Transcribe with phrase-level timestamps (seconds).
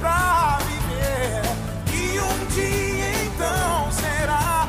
[0.00, 1.42] pra viver.
[1.92, 4.68] E um dia então será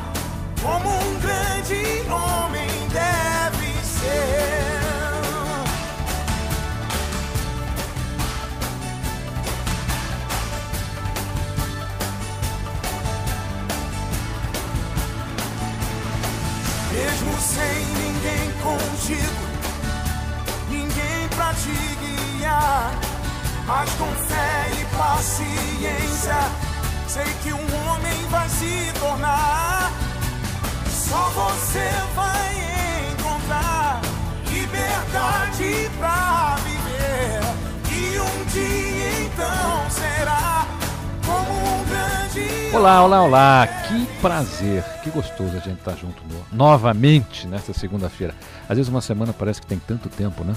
[0.62, 4.52] como um grande homem deve ser.
[16.92, 19.44] Mesmo sem ninguém contigo,
[20.68, 22.92] ninguém pra te guiar.
[23.66, 26.36] Mas com fé e paciência,
[27.08, 29.90] sei que um homem vai se tornar.
[30.88, 34.00] Só você vai encontrar
[34.48, 37.40] liberdade pra viver.
[37.90, 40.66] E um dia então será
[41.26, 42.76] como um grande.
[42.76, 43.66] Olá, olá, olá!
[43.88, 48.34] Que prazer, que gostoso a gente estar junto no- novamente nesta segunda-feira.
[48.68, 50.54] Às vezes uma semana parece que tem tanto tempo, né?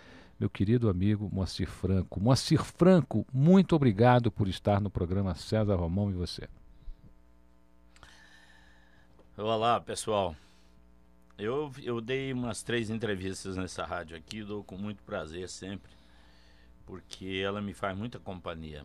[0.42, 2.18] meu querido amigo Moacir Franco.
[2.18, 6.48] Moacir Franco, muito obrigado por estar no programa César Romão e você.
[9.36, 10.34] Olá, pessoal.
[11.38, 15.92] Eu, eu dei umas três entrevistas nessa rádio aqui, dou com muito prazer sempre,
[16.84, 18.84] porque ela me faz muita companhia.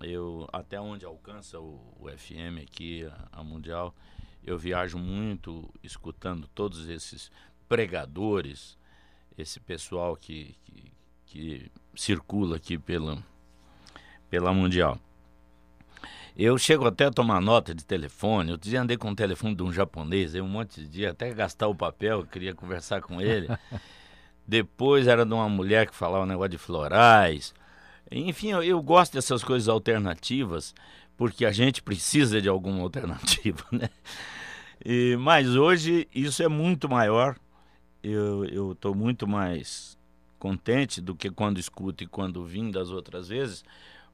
[0.00, 3.94] Eu, até onde alcança o, o FM aqui, a, a Mundial,
[4.42, 7.30] eu viajo muito escutando todos esses
[7.68, 8.78] pregadores,
[9.36, 10.92] esse pessoal que, que,
[11.26, 13.18] que circula aqui pela,
[14.30, 14.98] pela Mundial.
[16.36, 18.50] Eu chego até a tomar nota de telefone.
[18.50, 21.32] Eu dizia, andei com o telefone de um japonês aí um monte de dia, até
[21.32, 23.48] gastar o papel, queria conversar com ele.
[24.46, 27.54] Depois era de uma mulher que falava um negócio de florais.
[28.10, 30.74] Enfim, eu, eu gosto dessas coisas alternativas,
[31.16, 33.88] porque a gente precisa de alguma alternativa, né?
[34.84, 37.36] E, mas hoje isso é muito maior.
[38.02, 39.98] Eu estou muito mais
[40.38, 43.64] contente do que quando escuto e quando vim das outras vezes,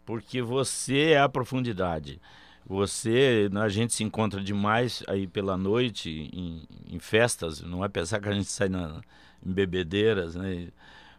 [0.06, 2.20] porque você é a profundidade.
[2.64, 8.20] Você, a gente se encontra demais aí pela noite em, em festas, não é pensar
[8.20, 9.00] que a gente sai na,
[9.44, 10.68] em bebedeiras, né?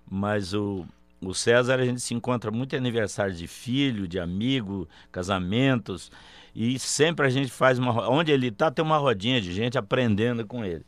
[0.10, 0.86] Mas o,
[1.22, 6.12] o César a gente se encontra muito em aniversário de filho, de amigo, casamentos,
[6.56, 8.10] e sempre a gente faz uma.
[8.10, 10.86] Onde ele está, tem uma rodinha de gente aprendendo com ele.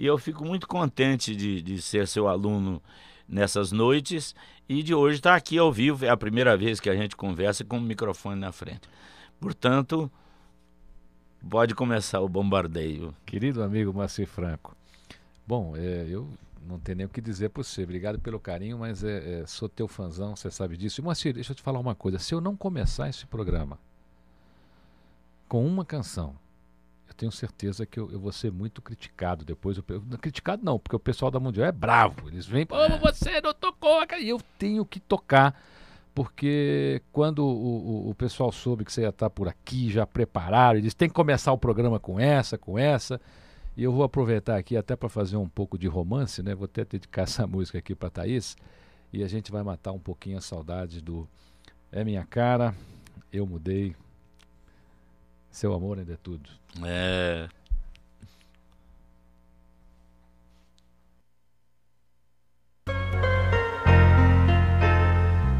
[0.00, 2.82] E eu fico muito contente de, de ser seu aluno
[3.28, 4.34] nessas noites
[4.66, 6.06] e de hoje estar aqui ao vivo.
[6.06, 8.88] É a primeira vez que a gente conversa com o microfone na frente.
[9.38, 10.10] Portanto,
[11.46, 13.14] pode começar o bombardeio.
[13.26, 14.74] Querido amigo Marci Franco,
[15.46, 16.26] bom, é, eu
[16.66, 17.82] não tenho nem o que dizer para você.
[17.82, 21.02] Obrigado pelo carinho, mas é, é, sou teu fãzão, você sabe disso.
[21.02, 22.18] E deixa eu te falar uma coisa.
[22.18, 23.78] Se eu não começar esse programa
[25.46, 26.34] com uma canção,
[27.20, 29.76] tenho certeza que eu, eu vou ser muito criticado depois.
[29.76, 32.28] Eu, eu, criticado não, porque o pessoal da Mundial é bravo.
[32.28, 34.00] Eles vêm, pô, você não tocou.
[34.18, 35.54] E eu tenho que tocar
[36.14, 40.78] porque quando o, o, o, pessoal soube que você ia estar por aqui, já prepararam,
[40.78, 43.20] eles têm que começar o programa com essa, com essa.
[43.76, 46.54] E eu vou aproveitar aqui até para fazer um pouco de romance, né?
[46.54, 48.56] Vou até dedicar essa música aqui para Thaís.
[49.12, 51.28] E a gente vai matar um pouquinho a saudade do
[51.92, 52.74] É Minha Cara,
[53.30, 53.94] Eu Mudei,
[55.50, 56.48] Seu Amor Ainda é Tudo.
[56.84, 57.48] É.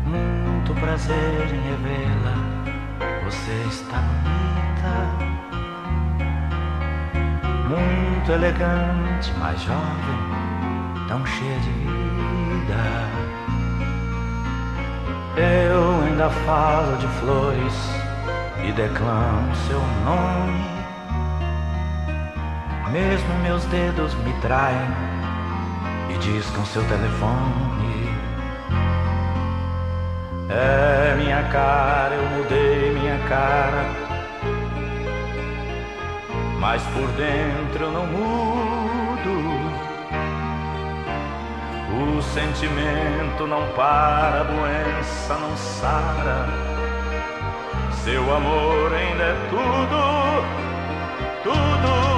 [0.06, 2.34] Muito prazer em revê-la,
[3.24, 5.40] você está bonita
[7.70, 12.80] muito elegante, mais jovem, tão cheia de vida.
[15.36, 17.99] Eu ainda falo de flores
[18.64, 20.64] e declamo seu nome.
[22.90, 24.88] Mesmo meus dedos me traem
[26.10, 28.10] e discam seu telefone.
[30.48, 34.10] É minha cara, eu mudei minha cara
[36.60, 39.00] mas por dentro eu não mudo.
[42.18, 46.79] O sentimento não para, a doença não sara.
[47.92, 50.42] Seu amor ainda é tudo,
[51.44, 52.09] tudo.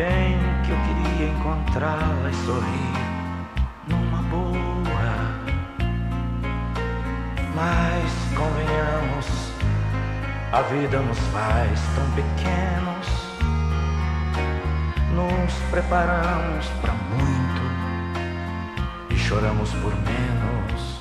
[0.00, 2.90] Bem que eu queria encontrá-la e sorrir
[7.54, 9.52] Mas convenhamos,
[10.52, 13.06] a vida nos faz tão pequenos.
[15.14, 17.62] Nos preparamos para muito
[19.10, 20.98] e choramos por menos.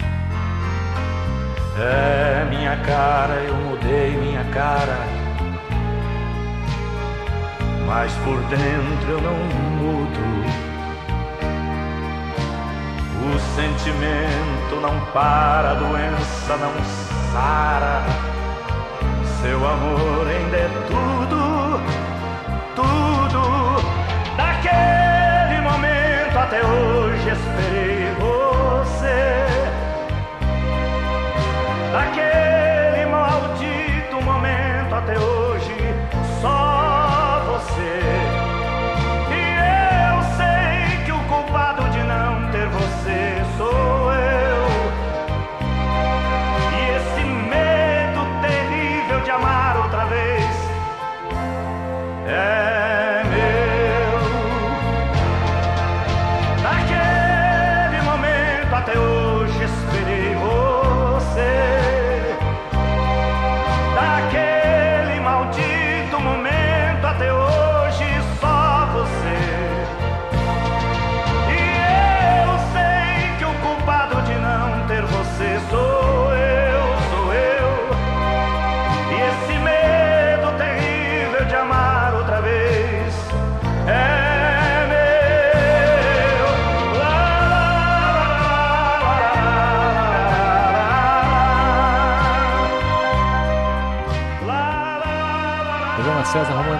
[1.77, 5.18] É minha cara, eu mudei minha cara.
[7.89, 9.33] Mas por dentro eu não
[9.79, 10.19] mudo.
[13.25, 16.71] O sentimento não para, a doença não
[17.33, 18.03] sara.
[19.41, 21.81] Seu amor ainda é tudo,
[22.75, 23.41] tudo.
[24.37, 29.47] Daquele momento até hoje esperei você.
[31.91, 35.28] Daquele maldito momento até hoje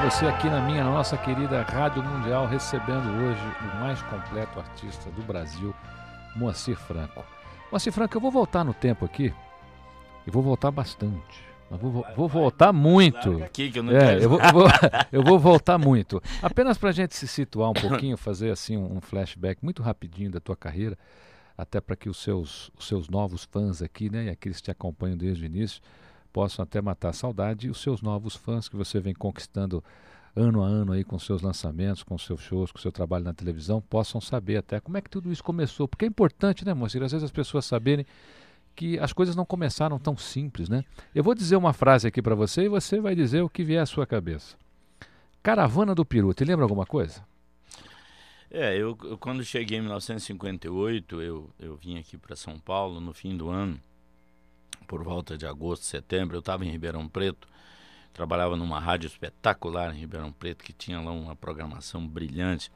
[0.04, 5.22] você aqui na minha, nossa querida Rádio Mundial, recebendo hoje o mais completo artista do
[5.24, 5.74] Brasil,
[6.36, 7.24] Moacir Franco.
[7.72, 9.34] Moacir Franco, eu vou voltar no tempo aqui,
[10.26, 11.44] e vou voltar bastante.
[11.70, 13.44] Mas vou, vou voltar muito.
[13.44, 14.68] Aqui que eu não É, eu vou, eu vou-
[15.12, 16.22] eu vou voltar muito.
[16.42, 20.32] Apenas para a gente se situar um pouquinho, fazer assim um, um flashback muito rapidinho
[20.32, 20.98] da tua carreira,
[21.58, 24.72] até para que os seus, os seus novos fãs aqui, né, e aqueles que te
[24.72, 25.82] acompanham desde o início,
[26.32, 29.84] possam até matar a saudade e os seus novos fãs que você vem conquistando
[30.36, 33.82] ano a ano aí com seus lançamentos, com seus shows, com seu trabalho na televisão,
[33.82, 35.88] possam saber até como é que tudo isso começou.
[35.88, 37.02] Porque é importante, né, Moacir?
[37.04, 38.06] Às vezes as pessoas saberem
[38.76, 40.86] que as coisas não começaram tão simples, né?
[41.14, 43.82] Eu vou dizer uma frase aqui para você e você vai dizer o que vier
[43.82, 44.56] à sua cabeça.
[45.44, 47.24] Caravana do Peru, te lembra alguma coisa?
[48.52, 53.14] É, eu, eu quando cheguei em 1958, eu, eu vim aqui para São Paulo no
[53.14, 53.80] fim do ano,
[54.90, 56.36] por volta de agosto, setembro.
[56.36, 57.48] Eu estava em Ribeirão Preto,
[58.12, 62.72] trabalhava numa rádio espetacular em Ribeirão Preto, que tinha lá uma programação brilhante,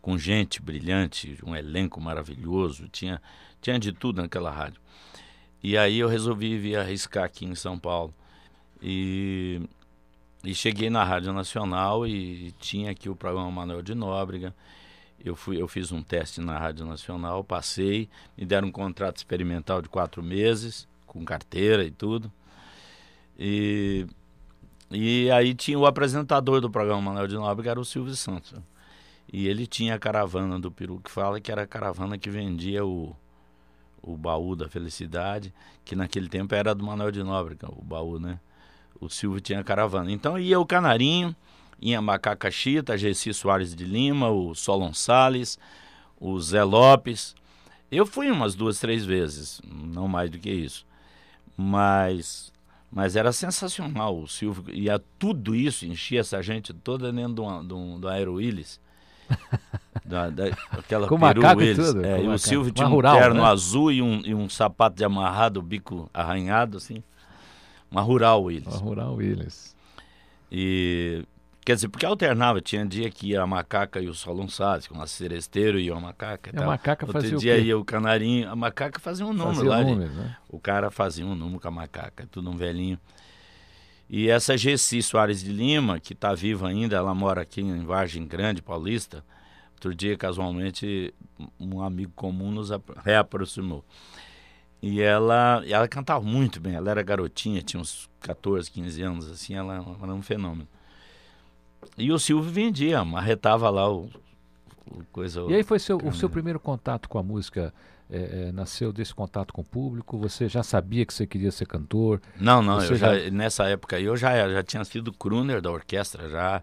[0.00, 3.20] com gente brilhante, um elenco maravilhoso, tinha,
[3.60, 4.80] tinha de tudo naquela rádio.
[5.60, 8.14] E aí eu resolvi vir arriscar aqui em São Paulo.
[8.80, 9.60] E,
[10.44, 14.54] e cheguei na Rádio Nacional e tinha aqui o programa Manuel de Nóbrega.
[15.22, 19.82] Eu, fui, eu fiz um teste na Rádio Nacional, passei, me deram um contrato experimental
[19.82, 22.30] de quatro meses, com carteira e tudo.
[23.36, 24.06] E,
[24.90, 28.54] e aí tinha o apresentador do programa Manuel de Nóbrega, era o Silvio Santos.
[29.32, 32.84] E ele tinha a caravana do Peru, que fala que era a caravana que vendia
[32.84, 33.14] o,
[34.00, 35.52] o baú da felicidade,
[35.84, 38.38] que naquele tempo era do Manuel de Nóbrega, o baú, né?
[39.00, 40.12] O Silvio tinha a caravana.
[40.12, 41.34] Então ia o Canarinho,
[41.80, 45.58] ia Macaca Chita, Gessi Soares de Lima, o Solon Salles,
[46.20, 47.34] o Zé Lopes.
[47.90, 50.88] Eu fui umas duas, três vezes, não mais do que isso.
[51.60, 52.50] Mas,
[52.90, 54.18] mas era sensacional.
[54.18, 58.34] O Silvio ia tudo isso, enchia essa gente toda dentro de de um, do Aero
[58.34, 58.80] Willis.
[60.02, 62.36] Da, da, aquela Com peru e tudo, É, e o.
[62.36, 63.48] Silvio Uma tinha um rural, terno né?
[63.48, 67.00] azul e um, e um sapato de amarrado, bico arranhado, assim.
[67.88, 68.74] Uma rural Willis.
[68.74, 69.76] A Rural Willis.
[70.50, 71.24] E
[71.70, 75.00] quer dizer, porque alternava, tinha dia que ia a macaca e o Solon Salles, com
[75.00, 76.50] a seresteiro e a macaca.
[76.50, 76.66] E a tal.
[76.68, 77.62] macaca Outro fazia o dia quê?
[77.62, 79.82] ia o canarinho, a macaca fazia um número Fazia lá.
[79.82, 80.36] números, né?
[80.48, 82.98] O cara fazia um número com a macaca, tudo um velhinho.
[84.08, 88.26] E essa Gessi Soares de Lima, que está viva ainda, ela mora aqui em Vargem
[88.26, 89.24] Grande, Paulista.
[89.74, 91.14] Outro dia, casualmente,
[91.58, 93.84] um amigo comum nos apro- reaproximou.
[94.82, 99.30] E ela, e ela cantava muito bem, ela era garotinha, tinha uns 14, 15 anos,
[99.30, 100.66] assim, ela era um fenômeno.
[101.96, 104.08] E o Silvio vendia, marretava lá o,
[104.90, 105.42] o coisa.
[105.48, 107.72] E aí foi seu, o seu primeiro contato com a música,
[108.10, 110.18] é, é, nasceu desse contato com o público?
[110.18, 112.20] Você já sabia que você queria ser cantor?
[112.38, 115.70] Não, não, Você eu já, já- nessa época eu já, já tinha sido crooner da
[115.70, 116.62] orquestra, já.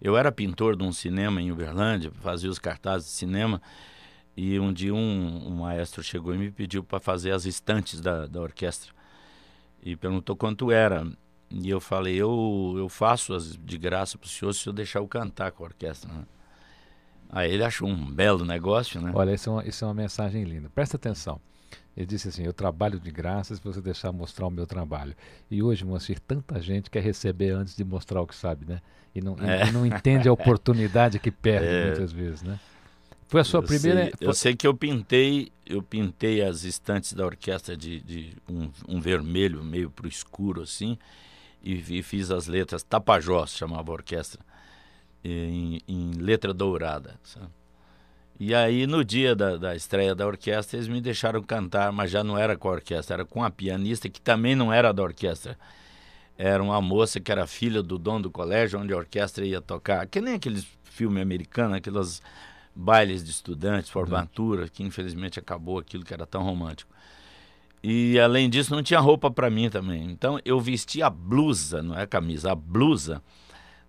[0.00, 3.60] Eu era pintor de um cinema em Uberlândia, fazia os cartazes de cinema,
[4.36, 8.26] e um dia um, um maestro chegou e me pediu para fazer as estantes da,
[8.26, 8.92] da orquestra.
[9.82, 11.06] E perguntou quanto era.
[11.50, 14.98] E eu falei, eu, eu faço as de graça para o senhor se eu deixar
[14.98, 16.12] eu cantar com a orquestra.
[16.12, 16.24] né?
[17.30, 19.10] Aí ele achou um belo negócio, né?
[19.14, 20.70] Olha, isso é, uma, isso é uma mensagem linda.
[20.70, 21.40] Presta atenção.
[21.96, 25.14] Ele disse assim: Eu trabalho de graça se você deixar mostrar o meu trabalho.
[25.50, 28.80] E hoje, Moacir, tanta gente quer receber antes de mostrar o que sabe, né?
[29.14, 29.68] E não, É.
[29.68, 31.86] e não entende a oportunidade que perde É.
[31.88, 32.58] muitas vezes, né?
[33.26, 34.04] Foi a sua eu primeira.
[34.04, 38.32] Sei, foi- eu sei que eu pintei, eu pintei as estantes da orquestra de, de
[38.48, 40.96] um, um vermelho meio pro escuro assim,
[41.62, 44.40] e, e fiz as letras Tapajós chamava a orquestra
[45.24, 47.18] em, em letra dourada.
[47.22, 47.48] sabe?
[48.40, 52.22] E aí no dia da, da estreia da orquestra eles me deixaram cantar, mas já
[52.22, 55.58] não era com a orquestra, era com a pianista que também não era da orquestra.
[56.36, 60.06] Era uma moça que era filha do dono do colégio onde a orquestra ia tocar,
[60.06, 62.22] que nem aqueles filmes americanos, aquelas
[62.72, 66.94] bailes de estudantes, formatura, que infelizmente acabou aquilo que era tão romântico.
[67.82, 70.10] E além disso, não tinha roupa para mim também.
[70.10, 73.22] Então eu vesti a blusa, não é a camisa, a blusa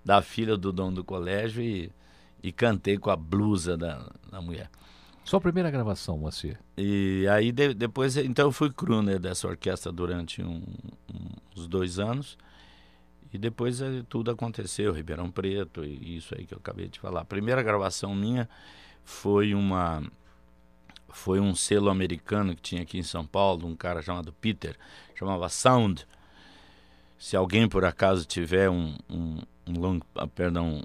[0.05, 1.91] da filha do dono do colégio e,
[2.41, 4.69] e cantei com a blusa da, da mulher.
[5.23, 6.57] Sua primeira gravação, Moacir.
[6.77, 10.63] E aí de- depois, então eu fui crooner dessa orquestra durante um-
[11.13, 12.37] um- uns dois anos.
[13.31, 17.21] E depois eh, tudo aconteceu, Ribeirão Preto e isso aí que eu acabei de falar.
[17.21, 18.49] A primeira gravação minha
[19.03, 20.01] foi uma
[21.13, 24.75] foi um selo americano que tinha aqui em São Paulo, um cara chamado Peter,
[25.15, 26.05] chamava Sound.
[27.17, 30.81] Se alguém por acaso tiver um, um, um long, ah, perdão,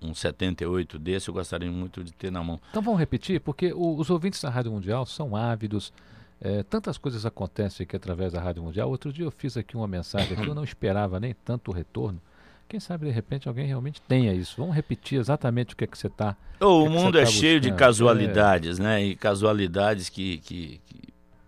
[0.00, 2.60] um 78 desse, eu gostaria muito de ter na mão.
[2.70, 5.92] Então vamos repetir, porque o- os ouvintes da Rádio Mundial são ávidos.
[6.38, 8.90] é, tantas coisas acontecem aqui através da Rádio Mundial.
[8.90, 12.20] Outro dia eu fiz aqui uma mensagem aqui, eu não esperava nem tanto retorno.
[12.68, 14.56] Quem sabe de repente alguém realmente tenha isso.
[14.58, 16.36] Vamos repetir exatamente o que é que você está.
[16.60, 17.78] Oh, o que mundo você é tá cheio de buscando?
[17.78, 19.04] casualidades, né?
[19.04, 20.98] E casualidades que, que, que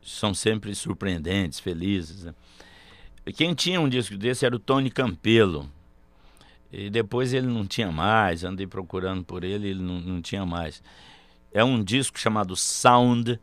[0.03, 2.25] são sempre surpreendentes, felizes.
[2.25, 2.35] Né?
[3.35, 5.69] Quem tinha um disco desse era o Tony Campelo.
[6.73, 10.83] E depois ele não tinha mais, andei procurando por ele, ele não, não tinha mais.
[11.53, 13.41] É um disco chamado Sound,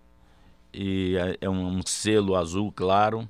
[0.72, 3.28] e é- é um, um selo azul claro,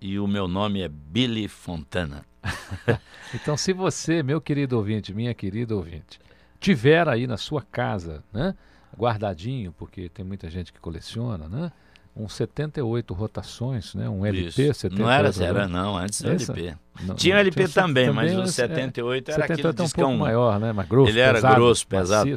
[0.00, 2.24] e o meu nome é Billy Fontana.
[3.34, 6.20] Então, se você, meu querido ouvinte, minha querida ouvinte,
[6.60, 8.54] tiver aí na sua casa, né,
[8.96, 11.72] guardadinho, porque tem muita gente que coleciona, né,
[12.14, 14.80] um 78 rotações, né, um LP, Isso.
[14.80, 14.98] 78.
[14.98, 15.66] Não era né?
[15.66, 16.76] não, antes Essa- LP.
[17.02, 19.84] Não- Tinha não, LP tinha também, mas o é, 78 era 78 aquele é um
[19.84, 22.34] discão pouco maior, né, mais grosso, Ele era pesado, grosso, pesado.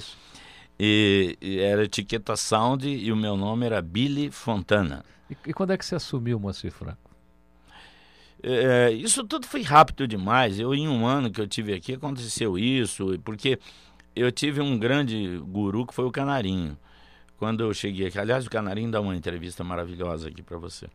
[0.82, 5.04] E, e era etiqueta Sound e o meu nome era Billy Fontana.
[5.30, 7.09] E, e quando é que você assumiu Moacir Franco?
[8.41, 10.60] É, isso tudo foi rápido demais.
[10.60, 13.60] Eu, em um ano que eu tive aqui, aconteceu isso, porque
[14.15, 16.77] eu tive um grande guru que foi o Canarinho.
[17.38, 20.88] Quando eu cheguei aqui, aliás, o Canarinho dá uma entrevista maravilhosa aqui para você.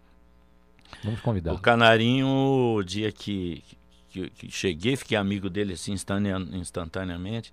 [1.02, 1.52] Vamos convidar.
[1.52, 3.62] O Canarinho, o dia que,
[4.10, 7.52] que, que cheguei, fiquei amigo dele assim instantanea- instantaneamente.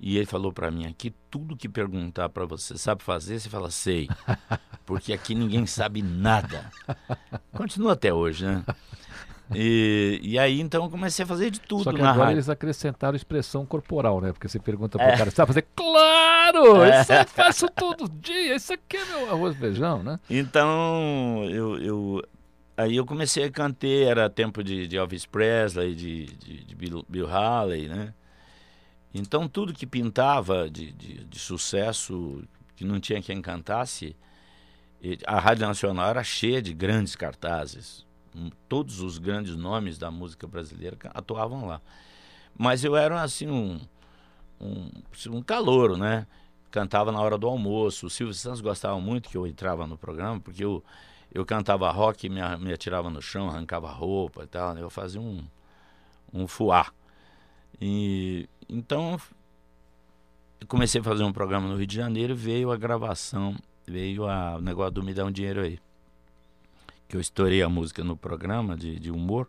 [0.00, 3.40] E ele falou para mim aqui, tudo que perguntar para você, sabe fazer?
[3.40, 4.08] Você fala, sei.
[4.86, 6.70] Porque aqui ninguém sabe nada.
[7.52, 8.64] Continua até hoje, né?
[9.54, 12.36] E, e aí, então, eu comecei a fazer de tudo Só que na agora rádio.
[12.36, 14.32] eles acrescentaram expressão corporal, né?
[14.32, 15.16] Porque você pergunta pro É.
[15.16, 15.66] cara, você sabe fazer?
[15.74, 16.18] Claro!
[16.84, 17.02] É.
[17.02, 20.18] Isso eu faço todo dia, isso aqui é meu arroz e feijão, né?
[20.30, 22.22] Então, eu, eu-
[22.76, 27.04] aí eu comecei a cantar, era tempo de, de Elvis Presley, de, de, de Bill,
[27.08, 28.14] Bill Haley, né?
[29.12, 32.42] Então, tudo que pintava de, de, de sucesso,
[32.76, 34.16] que não tinha quem cantasse,
[35.26, 38.06] a Rádio Nacional era cheia de grandes cartazes.
[38.68, 41.80] Todos os grandes nomes da música brasileira atuavam lá.
[42.56, 43.80] Mas eu era, assim, um,
[44.60, 44.90] um,
[45.30, 46.26] um calouro, né?
[46.70, 48.06] Cantava na hora do almoço.
[48.06, 50.82] O Silvio Santos gostava muito que eu entrava no programa, porque eu,
[51.32, 54.74] eu cantava rock, me, me atirava no chão, arrancava roupa e tal.
[54.74, 54.82] né?
[54.82, 55.44] Eu fazia um,
[56.32, 56.86] um fuá.
[57.80, 59.18] E, então,
[60.66, 64.60] comecei a fazer um programa no Rio de Janeiro veio a gravação, veio a, o
[64.60, 65.78] negócio do Me Dá um Dinheiro Aí.
[67.08, 69.48] Que eu estourei a música no programa de, de humor.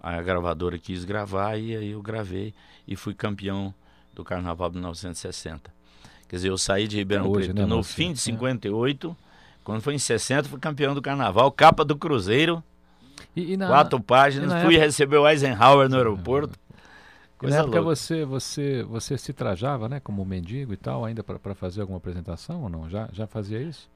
[0.00, 2.54] A gravadora quis gravar e aí eu gravei
[2.86, 3.74] e fui campeão
[4.14, 5.74] do Carnaval de 1960.
[6.28, 8.22] Quer dizer, eu saí de Ribeirão hoje, Preto né, no fim de É.
[8.22, 9.16] 58.
[9.64, 12.62] Quando foi em 60, fui campeão do Carnaval, capa do Cruzeiro,
[13.34, 14.48] E, e na, quatro páginas.
[14.50, 16.56] na Fui época- receber o Eisenhower no aeroporto.
[16.70, 17.96] e na Coisa época louca.
[17.96, 22.62] você, você, você se trajava, né, como mendigo e tal, ainda para fazer alguma apresentação
[22.62, 22.88] ou não?
[22.88, 23.88] Já, já fazia isso?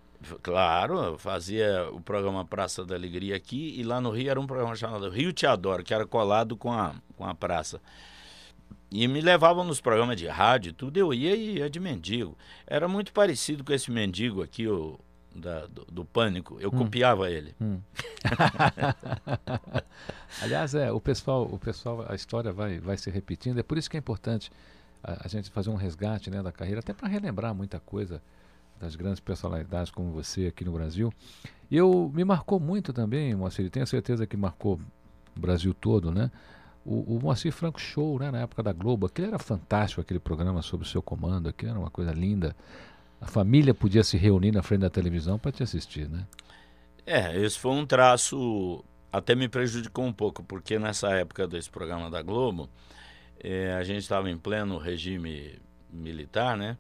[0.43, 4.75] Claro, fazia o programa Praça da Alegria aqui e lá no Rio era um programa
[4.77, 7.81] chamado Rio Te Adoro, que era colado com a, com a praça.
[8.91, 12.37] E me levavam nos programas de rádio, tudo, eu ia e ia de mendigo.
[12.67, 14.99] Era muito parecido com esse mendigo aqui, o,
[15.35, 16.59] da- do, do Pânico.
[16.61, 17.55] Eu copiava ele.
[20.43, 23.59] Aliás, é, o pessoal, o pessoal, a história vai, vai se repetindo.
[23.59, 24.51] É por isso que é importante
[25.03, 28.23] a, a gente fazer um resgate né, da carreira, até para relembrar muita coisa
[28.81, 31.13] das grandes personalidades como você aqui no Brasil.
[31.71, 34.81] E eu me marcou muito também, Moacir, tenho certeza que marcou
[35.37, 36.31] o Brasil todo, né?
[36.85, 40.63] O, o Moacir Franco Show, né, na época da Globo, aquele era fantástico, aquele programa
[40.63, 42.57] sobre o seu comando, aquilo era uma coisa linda.
[43.21, 46.27] A família podia se reunir na frente da televisão para te assistir, né?
[47.05, 52.11] É, esse foi um traço, até me prejudicou um pouco, porque nessa época desse programa
[52.11, 52.71] da Globo,
[53.39, 55.59] eh, a gente estava em pleno regime
[55.93, 56.79] militar, né?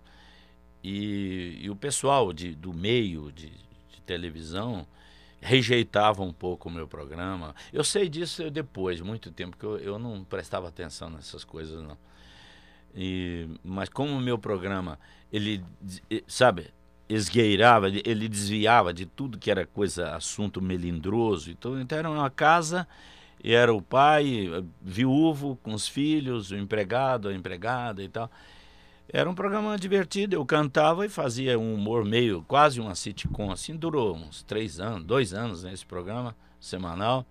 [0.82, 4.86] E, e o pessoal de, do meio de, de televisão
[5.40, 7.54] rejeitava um pouco o meu programa.
[7.72, 11.96] Eu sei disso depois, muito tempo, que eu, eu não prestava atenção nessas coisas, não.
[12.94, 14.98] E, mas como o meu programa,
[15.32, 15.62] ele,
[16.26, 16.68] sabe,
[17.08, 21.50] esgueirava, ele- desviava de tudo que era coisa, assunto melindroso.
[21.50, 22.86] Então, então era uma casa
[23.42, 24.48] e era o pai
[24.82, 28.30] viúvo com os filhos, o empregado, a empregada e tal.
[29.12, 33.74] Era um programa divertido, eu cantava e fazia um humor meio, quase uma sitcom, assim,
[33.76, 37.26] durou uns três anos, dois anos nesse programa semanal.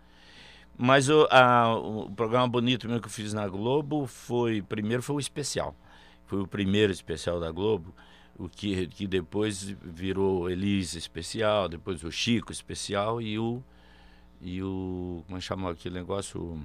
[0.78, 5.16] Mas o, a- o programa bonito mesmo que eu fiz na Globo foi, primeiro foi
[5.18, 5.76] o especial.
[6.26, 7.94] Foi o primeiro especial da Globo,
[8.38, 13.64] o que, que depois virou Elise especial, depois o Chico especial e o,
[14.42, 16.62] e o, como é que chamava aquele negócio?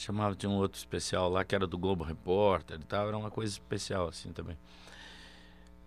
[0.00, 3.30] Chamava de um outro especial lá que era do Globo Repórter e tal, era uma
[3.30, 4.56] coisa especial assim também.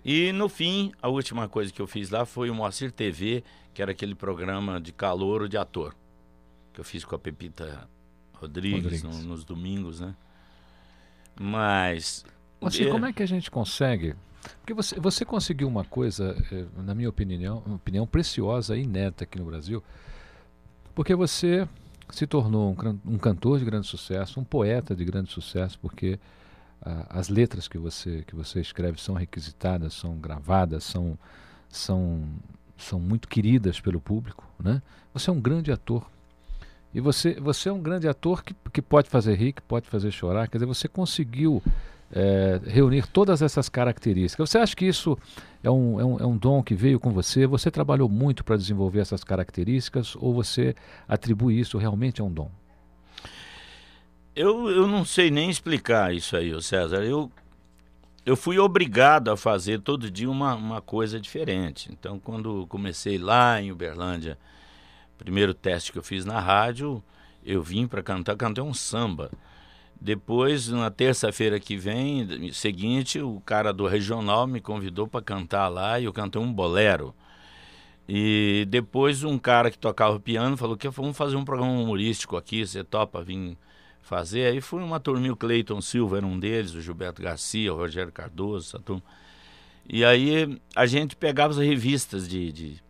[0.03, 3.43] E no fim, a última coisa que eu fiz lá foi o Moacir TV,
[3.73, 5.95] que era aquele programa de calouro de ator,
[6.73, 7.87] que eu fiz com a Pepita
[8.33, 9.03] Rodrigues, Rodrigues.
[9.03, 10.15] no- nos domingos, né?
[11.39, 12.25] Mas.
[12.61, 14.15] Assim, é, como é que a gente consegue?
[14.59, 19.37] Porque você, você conseguiu uma coisa, eh, na minha opinião, opinião preciosa e inédita aqui
[19.39, 19.83] no Brasil,
[20.95, 21.67] porque você
[22.11, 26.19] se tornou um, um cantor de grande sucesso, um poeta de grande sucesso, porque
[26.81, 31.17] ah, as letras que você, que você escreve são requisitadas, são gravadas, são,
[31.69, 32.23] são,
[32.77, 34.43] são muito queridas pelo público.
[34.61, 34.81] Né?
[35.13, 36.05] Você é um grande ator.
[36.93, 40.11] E você, você é um grande ator que, que pode fazer rir, que pode fazer
[40.11, 40.47] chorar.
[40.47, 41.63] Quer dizer, você conseguiu
[42.13, 44.49] eh, reunir todas essas características.
[44.49, 45.17] Você acha que isso
[45.63, 47.47] é um, é, um, é um dom que veio com você?
[47.47, 50.75] Você trabalhou muito para desenvolver essas características ou você
[51.07, 52.49] atribui isso realmente a um dom?
[54.35, 57.03] Eu, eu não sei nem explicar isso aí, César.
[57.03, 57.31] Eu,
[58.25, 61.89] eu fui obrigado a fazer todo dia uma, uma coisa diferente.
[61.91, 64.37] Então, quando comecei lá em Uberlândia,
[65.17, 67.03] primeiro teste que eu fiz na rádio,
[67.45, 69.31] eu vim para cantar, cantei um samba.
[70.01, 75.99] Depois, na terça-feira que vem, seguinte, o cara do regional me convidou para cantar lá
[75.99, 77.13] e eu cantei um bolero.
[78.09, 82.65] E depois um cara que tocava piano falou que vamos fazer um programa humorístico aqui,
[82.65, 83.55] você topa vir
[84.01, 84.47] fazer?
[84.47, 88.11] Aí foi uma turminha, o Cleiton Silva era um deles, o Gilberto Garcia, o Rogério
[88.11, 89.03] Cardoso, essa turma.
[89.87, 92.83] E aí a gente pegava as revistas de, de,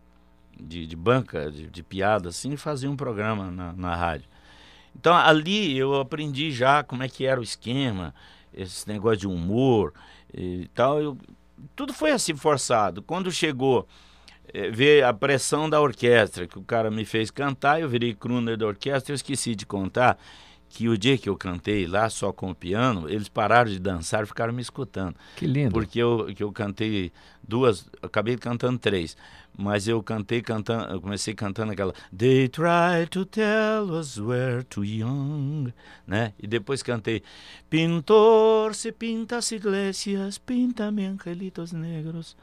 [0.58, 4.30] de, de banca, de, de piada, assim, e fazia um programa na, na rádio.
[4.97, 8.13] Então ali eu aprendi já como é que era o esquema,
[8.54, 9.93] esse negócio de humor
[10.34, 11.01] e tal.
[11.01, 11.17] Eu,
[11.75, 13.01] tudo foi assim forçado.
[13.01, 13.88] Quando chegou
[14.54, 18.58] eh, ver a pressão da orquestra, que o cara me fez cantar, eu virei crooner
[18.58, 20.17] da orquestra, eu esqueci de contar
[20.71, 24.23] que o dia que eu cantei lá só com o piano, eles pararam de dançar
[24.23, 25.15] e ficaram me escutando.
[25.36, 25.73] Que lindo.
[25.73, 27.12] Porque eu, que eu cantei
[27.43, 29.17] duas, eu acabei cantando três,
[29.57, 34.86] mas eu cantei cantando, eu comecei cantando aquela They try to tell us we're too
[34.86, 35.73] young,
[36.07, 36.34] né?
[36.41, 37.21] E depois cantei
[37.69, 42.38] Pintor se pinta as iglesias, pinta-me angelitos negros.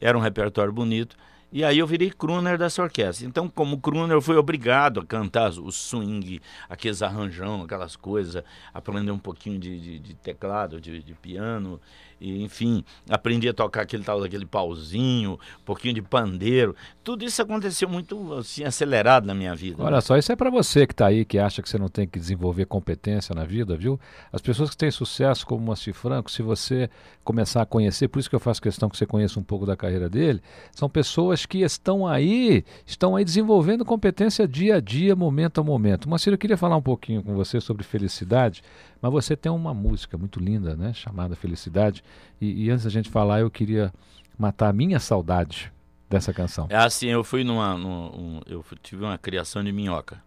[0.00, 1.16] Era um repertório bonito.
[1.50, 3.26] E aí eu virei crooner dessa orquestra.
[3.26, 9.10] Então, como crooner, eu fui obrigado a cantar o swing, aqueles arranjão, aquelas coisas, aprender
[9.10, 11.80] um pouquinho de, de, de teclado, de, de piano,
[12.20, 16.74] e, enfim, aprendi a tocar aquele tal daquele pauzinho, um pouquinho de pandeiro.
[17.04, 19.82] Tudo isso aconteceu muito assim acelerado na minha vida.
[19.82, 22.06] Olha só, isso é para você que está aí, que acha que você não tem
[22.06, 23.98] que desenvolver competência na vida, viu?
[24.32, 26.90] As pessoas que têm sucesso, como o Moacir Franco, se você
[27.24, 29.76] começar a conhecer, por isso que eu faço questão que você conheça um pouco da
[29.76, 30.40] carreira dele,
[30.72, 36.08] são pessoas que estão aí, estão aí desenvolvendo competência dia a dia, momento a momento.
[36.08, 38.62] Moacir, eu queria falar um pouquinho com você sobre felicidade,
[39.00, 42.02] mas você tem uma música muito linda, né, chamada Felicidade,
[42.40, 43.92] e, e antes da gente falar, eu queria
[44.38, 45.72] matar a minha saudade
[46.08, 46.66] dessa canção.
[46.70, 47.76] É assim, eu fui numa.
[47.76, 48.06] num-
[48.38, 50.22] um- eu tive uma criação de minhoca.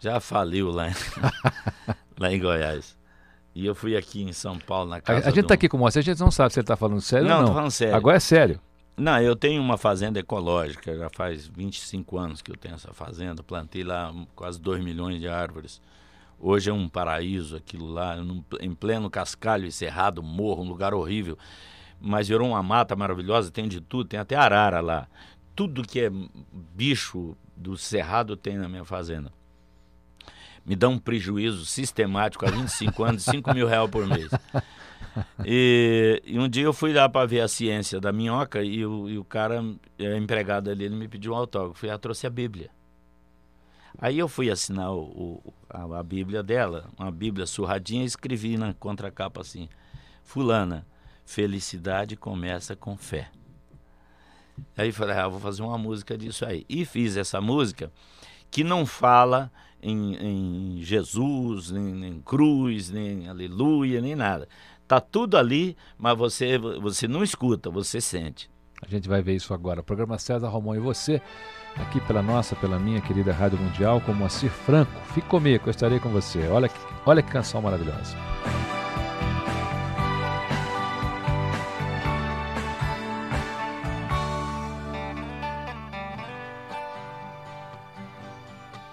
[0.00, 0.94] Já faliu lá, em-
[2.18, 2.96] lá em Goiás.
[3.54, 5.26] E eu fui aqui em São Paulo, na casa.
[5.26, 7.00] a gente do- tá aqui com Moacir, a gente não sabe se ele tá falando
[7.00, 7.48] sério Não, ou não.
[7.48, 7.96] tô falando sério.
[7.96, 8.60] Agora é sério.
[8.96, 13.42] Não, eu tenho uma fazenda ecológica, já faz 25 anos que eu tenho essa fazenda,
[13.42, 15.80] plantei lá um- quase 2 milhões de árvores.
[16.40, 18.16] Hoje é um paraíso aquilo lá,
[18.60, 21.36] em pleno cascalho e cerrado, morro, um lugar horrível.
[22.00, 25.08] Mas virou uma mata maravilhosa, tem de tudo, tem até arara lá.
[25.56, 26.10] Tudo que é
[26.52, 29.32] bicho do cerrado tem na minha fazenda.
[30.64, 34.30] Me dá um prejuízo sistemático há 25 anos, 5 mil reais por mês.
[35.44, 39.08] E, e um dia eu fui lá para ver a ciência da minhoca e o,
[39.08, 39.60] e o cara,
[39.98, 41.84] a empregada ali, ele me pediu um autógrafo.
[41.84, 42.70] Eu trouxe a Bíblia.
[43.96, 45.02] Aí eu fui assinar o,
[45.44, 49.68] o- a, a Bíblia dela, uma Bíblia surradinha, e escrevi na contracapa assim:
[50.22, 50.86] Fulana,
[51.24, 53.30] felicidade começa com fé.
[54.76, 56.64] Aí falei, ah, vou fazer uma música disso aí.
[56.68, 57.92] E fiz essa música
[58.50, 59.50] que não fala
[59.82, 60.16] em,
[60.78, 64.48] em Jesus, nem, cruz, nem aleluia, nem nada.
[64.86, 68.50] Tá tudo ali, mas você, você não escuta, você sente.
[68.80, 69.80] A gente vai ver isso agora.
[69.80, 71.20] O programa César Romão e você,
[71.76, 74.92] aqui pela nossa, pela minha querida Rádio Mundial, com Moacir Franco.
[75.12, 76.46] Fique comigo, eu estarei com você.
[76.48, 78.16] Olha que, olha que canção maravilhosa.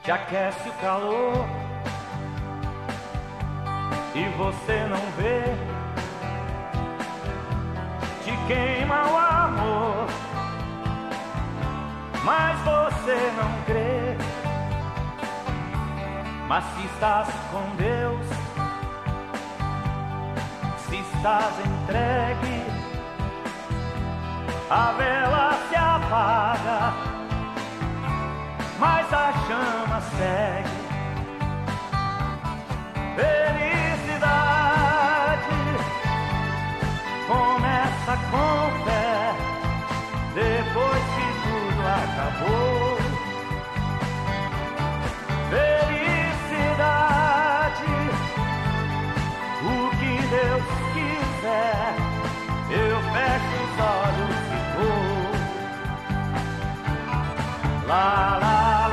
[0.05, 1.47] te aquece o calor
[4.13, 5.41] e você não vê,
[8.47, 10.07] queima o amor.
[12.23, 14.17] Mas você não crê.
[16.47, 18.27] Mas se estás com Deus,
[20.87, 22.63] se estás entregue,
[24.69, 26.93] a vela se apaga,
[28.79, 30.85] mas a chama segue.
[33.15, 34.35] Felicidade.
[37.27, 37.64] Como
[38.13, 39.33] com fé,
[40.35, 42.97] depois que tudo acabou.
[45.49, 46.69] Felicidade,
[49.63, 51.93] o que Deus quiser,
[52.69, 55.09] eu fecho os olhos e vou.
[57.87, 58.84] Lá, lá.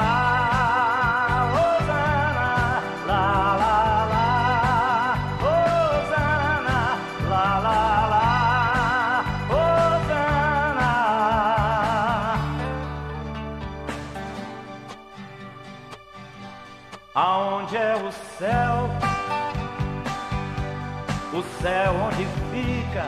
[21.63, 23.07] Céu onde fica.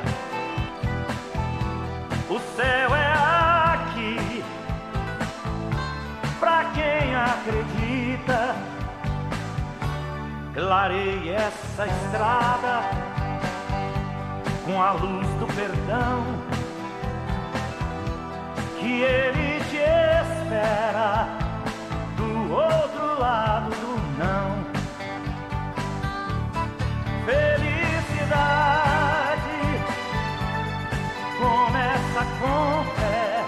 [2.30, 3.12] O céu é
[3.74, 4.44] aqui,
[6.38, 8.54] pra quem acredita.
[10.54, 12.82] Clarei essa estrada
[14.64, 16.24] com a luz do perdão,
[18.78, 21.26] que ele te espera
[22.16, 24.63] do outro lado do não.
[32.96, 33.44] Fé,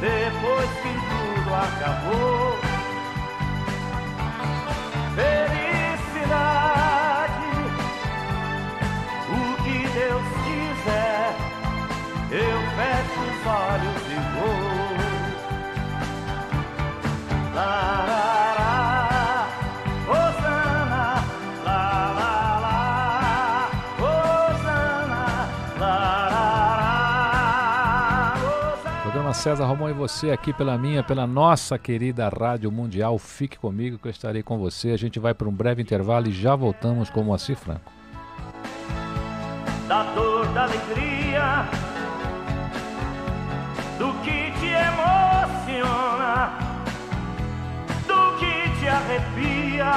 [0.00, 2.59] depois que tudo acabou.
[29.40, 33.18] César Romão e você aqui pela minha, pela nossa querida Rádio Mundial.
[33.18, 34.90] Fique comigo que eu estarei com você.
[34.90, 37.90] A gente vai para um breve intervalo e já voltamos com o Moacir Franco.
[39.88, 41.66] Da dor, da alegria,
[43.96, 44.66] do que te
[45.72, 46.52] emociona,
[48.06, 49.92] do que te arrepia.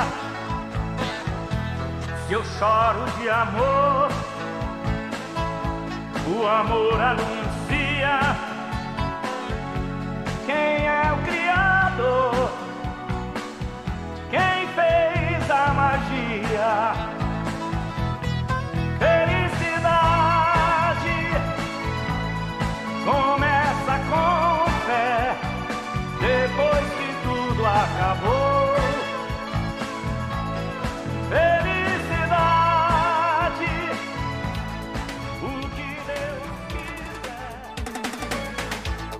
[2.27, 4.07] Se eu choro de amor,
[6.29, 8.52] o amor anuncia
[10.53, 10.82] quem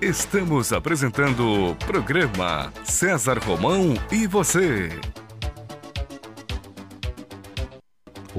[0.04, 4.90] Estamos apresentando o programa César Romão e você.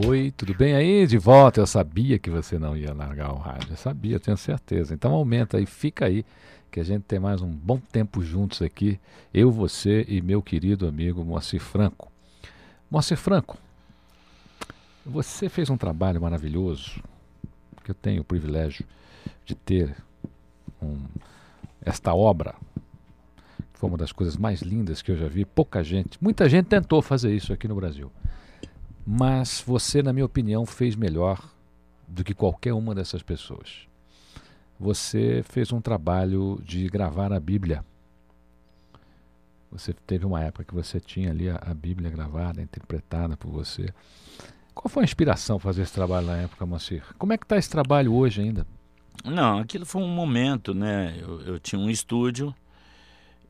[0.06, 1.08] Oi, tudo bem aí?
[1.08, 1.60] De volta.
[1.60, 3.72] Eu sabia que você não ia largar o rádio.
[3.72, 4.94] Eu sabia, tenho certeza.
[4.94, 6.24] Então aumenta aí, fica aí,
[6.70, 9.00] que a gente tem mais um bom tempo juntos aqui.
[9.34, 12.12] Eu, você e meu querido amigo Moacir Franco.
[12.92, 13.58] Moacir Franco,
[15.04, 17.02] você fez um trabalho maravilhoso,
[17.84, 18.86] que eu tenho o privilégio
[19.44, 19.96] de ter
[20.80, 21.00] um
[21.86, 22.56] esta obra.
[23.74, 25.46] Foi uma das coisas mais lindas que eu já vi.
[25.46, 28.12] Pouca gente, muita gente tentou fazer isso aqui no Brasil.
[29.06, 31.40] Mas você, na minha opinião, fez melhor
[32.08, 33.88] do que qualquer uma dessas pessoas.
[34.80, 37.86] Você fez um trabalho de gravar a Bíblia.
[39.72, 43.94] Você teve uma época que você tinha ali a, a Bíblia gravada, interpretada por você.
[44.74, 47.04] Qual foi a inspiração para fazer esse trabalho na época, Moacir?
[47.18, 48.66] Como é que está esse trabalho hoje ainda?
[49.24, 51.18] Não, aquilo foi um momento, né?
[51.20, 52.54] Eu, eu tinha um estúdio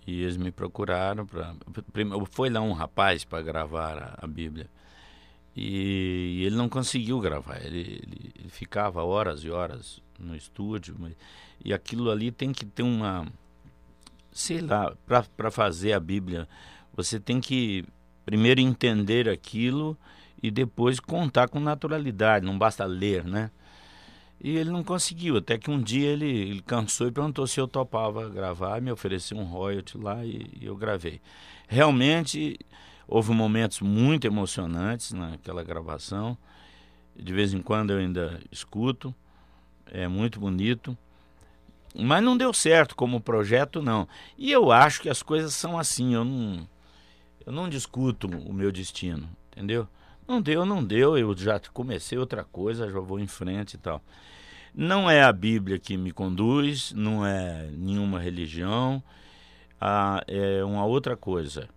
[0.06, 1.56] e eles me procuraram para.
[2.30, 4.70] Foi lá um rapaz para gravar a, a Bíblia.
[5.56, 7.58] E, e, ele não conseguiu gravar.
[7.64, 10.96] Ele, ele, ele, ficava horas e horas no estúdio.
[11.64, 13.26] E aquilo ali tem que ter uma.
[14.32, 14.94] Sei lá,
[15.38, 16.48] para fazer a Bíblia,
[16.94, 17.86] você tem que
[18.26, 19.98] primeiro entender aquilo
[20.44, 22.46] e depois contar com naturalidade.
[22.46, 23.50] Não basta ler, né?
[24.40, 27.68] E ele não conseguiu, até que um dia ele, ele cansou e perguntou se eu
[27.68, 31.22] topava gravar, me ofereceu um royalty lá e, e eu gravei.
[31.68, 32.60] Realmente
[33.08, 36.38] houve momentos muito emocionantes naquela gravação.
[37.16, 39.16] De vez em quando eu ainda escuto,
[39.86, 40.98] é muito bonito.
[41.98, 44.08] Mas não deu certo como projeto, não.
[44.38, 46.68] E eu acho que as coisas são assim, eu não,
[47.46, 49.88] eu não discuto o meu destino, entendeu?
[50.28, 54.02] Não deu, não deu, eu já comecei outra coisa, já vou em frente e tal.
[54.74, 59.04] Não é a Bíblia que me conduz, não é nenhuma religião,
[59.80, 61.70] ah, é uma outra coisa.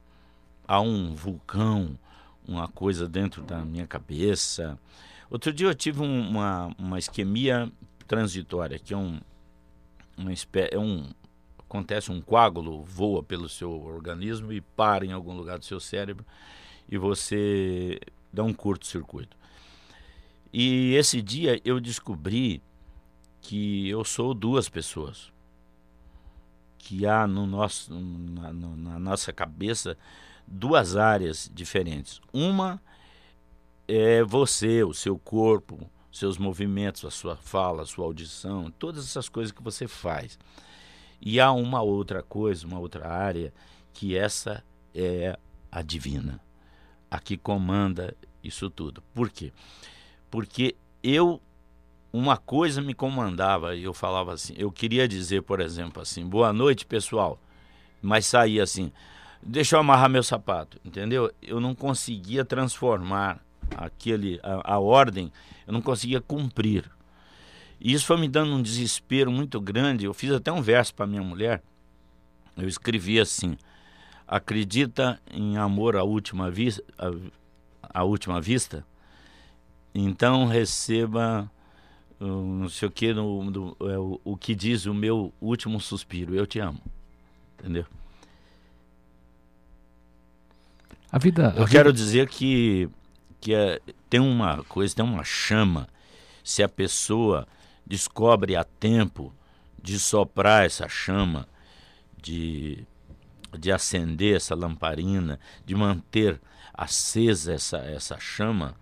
[0.67, 1.99] Há um vulcão,
[2.47, 4.79] uma coisa dentro da minha cabeça.
[5.31, 7.71] Outro dia eu tive uma, uma isquemia
[8.07, 9.21] transitória, que é um,
[10.17, 10.33] uma
[10.73, 11.05] é um
[11.59, 16.25] acontece um coágulo voa pelo seu organismo e para em algum lugar do seu cérebro
[16.89, 18.01] e você
[18.33, 19.37] dá um curto-circuito.
[20.53, 22.63] E esse dia eu descobri
[23.41, 25.33] que eu sou duas pessoas.
[26.79, 29.97] Que há no nosso, na, na nossa cabeça
[30.47, 32.21] duas áreas diferentes.
[32.33, 32.81] Uma
[33.87, 39.29] é você, o seu corpo, seus movimentos, a sua fala, a sua audição, todas essas
[39.29, 40.39] coisas que você faz.
[41.21, 43.53] E há uma outra coisa, uma outra área,
[43.93, 44.65] que essa
[44.95, 45.39] é
[45.71, 46.41] a divina,
[47.11, 49.03] a que comanda isso tudo.
[49.15, 49.53] Por quê?
[50.31, 51.41] Porque eu,
[52.13, 56.87] uma coisa me comandava, eu falava assim, eu queria dizer, por exemplo, assim, boa noite,
[56.87, 57.41] pessoal,
[58.03, 58.93] mas saía assim,
[59.43, 61.33] deixa eu amarrar meu sapato, entendeu?
[61.43, 63.41] Eu não conseguia transformar
[63.77, 65.33] aquele, a, a ordem,
[65.67, 66.91] eu não conseguia cumprir.
[67.81, 70.05] E isso foi me dando um desespero muito grande.
[70.05, 71.63] Eu fiz até um verso para minha mulher.
[72.57, 73.57] Eu escrevi assim:
[74.29, 78.85] Acredita em amor à última vista, à, à última vista?
[79.95, 81.51] Então receba
[82.21, 86.35] não sei o que no, é, o, o que diz o meu último suspiro.
[86.35, 86.81] Eu te amo.
[87.59, 87.87] Entendeu?
[91.11, 91.55] A vida.
[91.57, 92.89] Eu quero dizer que,
[93.41, 95.89] que é, tem uma coisa, tem uma chama.
[96.43, 97.47] Se a pessoa
[97.87, 99.33] descobre a tempo
[99.81, 101.47] de soprar essa chama,
[102.21, 102.85] de,
[103.57, 106.41] de acender essa lamparina, de manter
[106.75, 108.77] acesa essa, essa chama,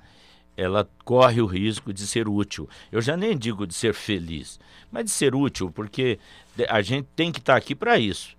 [0.56, 2.68] ela corre o risco de ser útil.
[2.90, 4.58] Eu já nem digo de ser feliz,
[4.90, 6.18] mas de ser útil, porque
[6.68, 8.36] a gente tem que estar aqui para isso,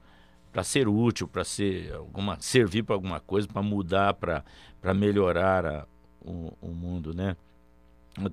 [0.52, 5.86] para ser útil, para ser alguma, servir para alguma coisa, para mudar, para melhorar a,
[6.22, 7.36] o, o mundo, né?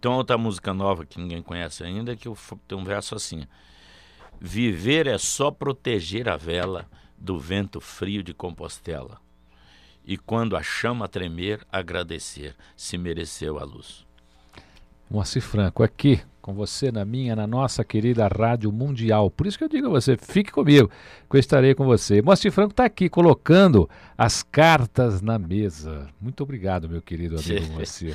[0.00, 2.26] Tem uma outra música nova que ninguém conhece ainda, que
[2.66, 3.46] tem um verso assim:
[4.40, 9.18] Viver é só proteger a vela do vento frio de Compostela.
[10.04, 14.04] E quando a chama tremer, agradecer se mereceu a luz.
[15.10, 19.30] Moacir Franco, aqui com você, na minha, na nossa querida Rádio Mundial.
[19.30, 20.90] Por isso que eu digo a você, fique comigo,
[21.30, 22.20] que eu estarei com você.
[22.20, 26.06] Moacir Franco está aqui colocando as cartas na mesa.
[26.20, 28.14] Muito obrigado, meu querido amigo Moacir.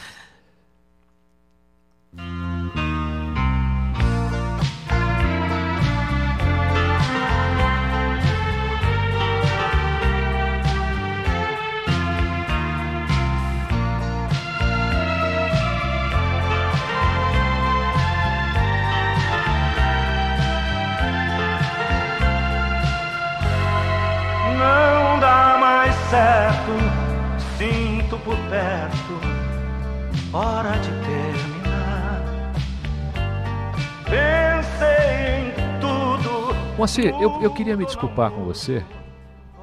[28.24, 29.20] Por perto,
[30.34, 32.24] hora de terminar.
[34.06, 36.56] Pensei em tudo.
[36.78, 38.84] Moacir, eu, eu queria me desculpar com você,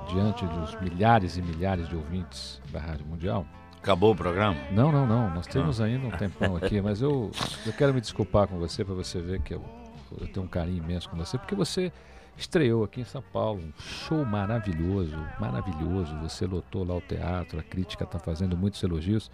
[0.09, 3.47] diante dos milhares e milhares de ouvintes da Rádio Mundial.
[3.79, 4.57] Acabou o programa?
[4.73, 5.31] Não, não, não.
[5.31, 7.31] Nós temos ainda um tempão aqui, mas eu,
[7.65, 9.65] eu quero me desculpar com você para você ver que eu,
[10.21, 11.93] eu tenho um carinho imenso com você, porque você
[12.37, 16.17] estreou aqui em São Paulo um show maravilhoso, maravilhoso.
[16.19, 19.31] Você lotou lá o teatro, a crítica está fazendo muitos elogios.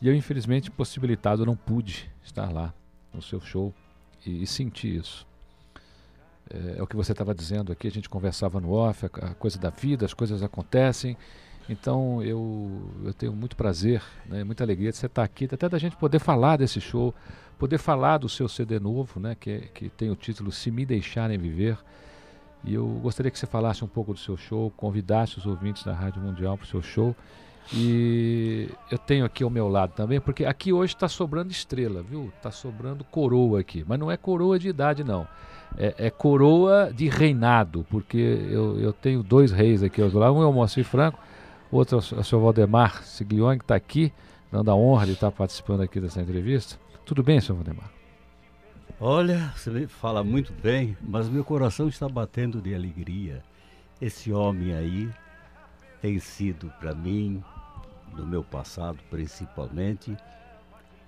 [0.00, 2.72] E eu, infelizmente, impossibilitado, não pude estar lá
[3.12, 3.74] no seu show
[4.24, 5.26] e, e sentir isso.
[6.50, 9.34] É, é o que você estava dizendo aqui, a gente conversava no off, a, a
[9.34, 11.16] coisa da vida, as coisas acontecem.
[11.68, 15.78] Então eu, eu tenho muito prazer, né, muita alegria de você estar aqui, até da
[15.78, 17.14] gente poder falar desse show,
[17.58, 21.36] poder falar do seu CD novo, né, que, que tem o título Se Me Deixarem
[21.36, 21.78] Viver.
[22.64, 25.94] E eu gostaria que você falasse um pouco do seu show, convidasse os ouvintes da
[25.94, 27.14] Rádio Mundial para o seu show.
[27.72, 32.32] E eu tenho aqui ao meu lado também, porque aqui hoje está sobrando estrela, viu?
[32.36, 35.28] Está sobrando coroa aqui, mas não é coroa de idade, não.
[35.76, 40.42] É, é coroa de reinado, porque eu, eu tenho dois reis aqui ao lado, um
[40.42, 41.18] é o Moacir Franco,
[41.70, 44.12] outro é o senhor Valdemar Siglione, que está aqui,
[44.50, 46.78] dando a honra de estar participando aqui dessa entrevista.
[47.04, 47.97] Tudo bem, senhor Valdemar?
[49.00, 53.44] Olha, você fala muito bem, mas meu coração está batendo de alegria.
[54.00, 55.08] Esse homem aí
[56.02, 57.42] tem sido para mim,
[58.16, 60.16] no meu passado principalmente,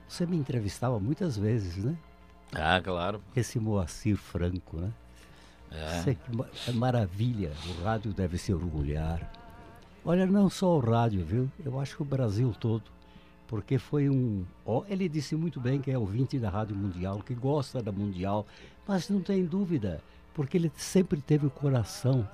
[0.06, 1.96] você me entrevistava muitas vezes, né?
[2.52, 3.20] Ah, claro.
[3.34, 4.92] Esse Moacir Franco, né?
[5.72, 6.16] É.
[6.68, 9.32] é maravilha, o rádio deve se orgulhar.
[10.04, 11.50] Olha, não só o rádio, viu?
[11.64, 12.84] Eu acho que o Brasil todo.
[13.50, 14.44] Porque foi um.
[14.64, 18.46] Ó, ele disse muito bem que é ouvinte da Rádio Mundial, que gosta da Mundial,
[18.86, 20.00] mas não tem dúvida,
[20.32, 22.26] porque ele sempre teve o coração.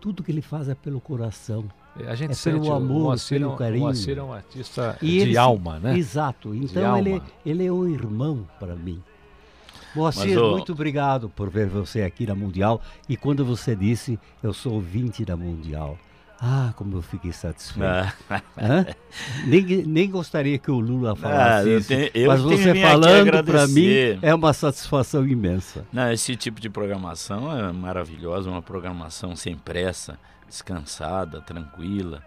[0.00, 1.66] Tudo que ele faz é pelo coração.
[2.08, 3.82] A gente é sente pelo amor, Moacir, pelo carinho.
[3.82, 5.98] O Moacir é um artista E de ele alma, né?
[5.98, 6.54] Exato.
[6.54, 9.02] Então ele, ele é um irmão para mim.
[9.94, 12.80] Moacir, Mas, ô- muito obrigado por ver você aqui na Mundial.
[13.06, 15.98] E quando você disse, eu sou ouvinte da Mundial.
[16.44, 17.86] Ah, como eu fiquei satisfeito.
[18.56, 18.86] Ah?
[19.46, 21.86] Nem, nem gostaria que o Lula falasse eu isso.
[21.88, 25.84] tenho- eu mas você falando para mim é uma satisfação imensa.
[25.92, 30.18] Não, esse tipo de programação é maravilhosa, uma programação sem pressa,
[30.48, 32.20] descansada, tranquila,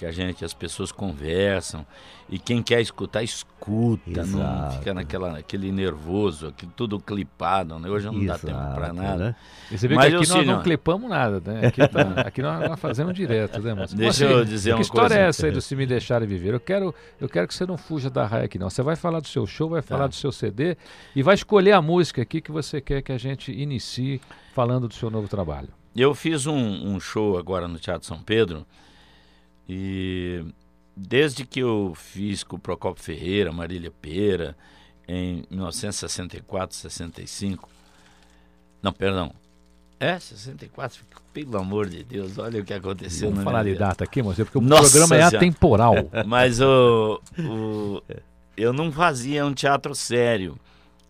[0.00, 1.84] que a gente, as pessoas conversam
[2.26, 4.78] e quem quer escutar escuta, não Exato.
[4.78, 7.86] fica naquela, aquele nervoso, aquilo tudo clipado, né?
[7.90, 9.24] Hoje não dá tempo para Exato, nada.
[9.24, 9.36] né?
[9.70, 10.62] Você vê Mas que aqui nós sei, não não.
[10.62, 11.66] clipamos nada, né?
[11.66, 13.94] Aqui, tá- aqui nós, nós fazemos direto, né, moço?
[13.94, 15.20] Deixa eu dizer que uma história coisa.
[15.20, 16.54] é essa aí do Se Me Deixarem Viver?
[16.54, 18.70] Eu quero, eu quero que você não fuja da raia aqui, não.
[18.70, 20.06] Você vai falar do seu show, vai falar Tá.
[20.08, 20.78] do seu CD
[21.14, 24.18] e vai escolher a música aqui que você quer que a gente inicie
[24.54, 25.68] falando do seu novo trabalho.
[25.94, 28.64] Eu fiz um, um show agora no Teatro São Pedro
[29.72, 30.44] e
[30.96, 34.56] desde que eu fiz com o Procopio Ferreira, Marília Pera,
[35.06, 37.68] em 1964, 65,
[38.82, 39.32] não, perdão,
[40.00, 44.20] é 64, pelo amor de Deus, olha o que aconteceu Vamos falar de data aqui,
[44.22, 45.94] moço, porque o Nossa programa é atemporal.
[46.26, 48.02] Mas o, o-
[48.56, 50.58] eu não fazia um teatro sério.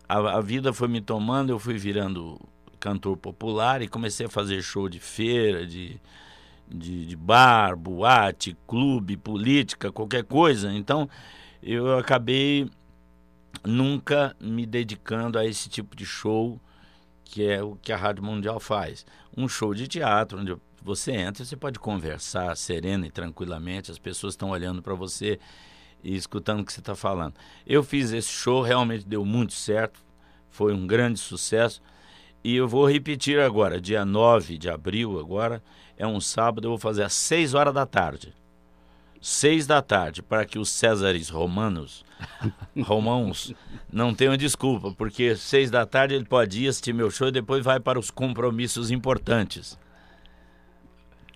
[0.07, 2.39] A, a vida foi me tomando, eu fui virando
[2.79, 5.99] cantor popular e comecei a fazer show de feira, de,
[6.73, 10.71] de, de bar, boate, clube, política, qualquer coisa.
[10.73, 11.09] Então
[11.61, 12.69] eu acabei
[13.63, 16.59] nunca me dedicando a esse tipo de show
[17.23, 19.05] que é o que a Rádio Mundial faz.
[19.35, 24.33] Um show de teatro onde você entra, você pode conversar serena e tranquilamente, as pessoas
[24.33, 25.39] estão olhando para você
[26.03, 27.35] e escutando o que você está falando.
[27.65, 30.03] Eu fiz esse show, realmente deu muito certo,
[30.49, 31.81] foi um grande sucesso.
[32.43, 35.61] E eu vou repetir agora, dia 9 de abril agora,
[35.95, 38.33] é um sábado, eu vou fazer às 6 horas da tarde.
[39.21, 42.03] 6 da tarde, para que os Césares romanos,
[42.81, 43.53] romãos,
[43.93, 47.63] não tenham desculpa, porque 6 da tarde ele pode ir assistir meu show e depois
[47.63, 49.77] vai para os compromissos importantes.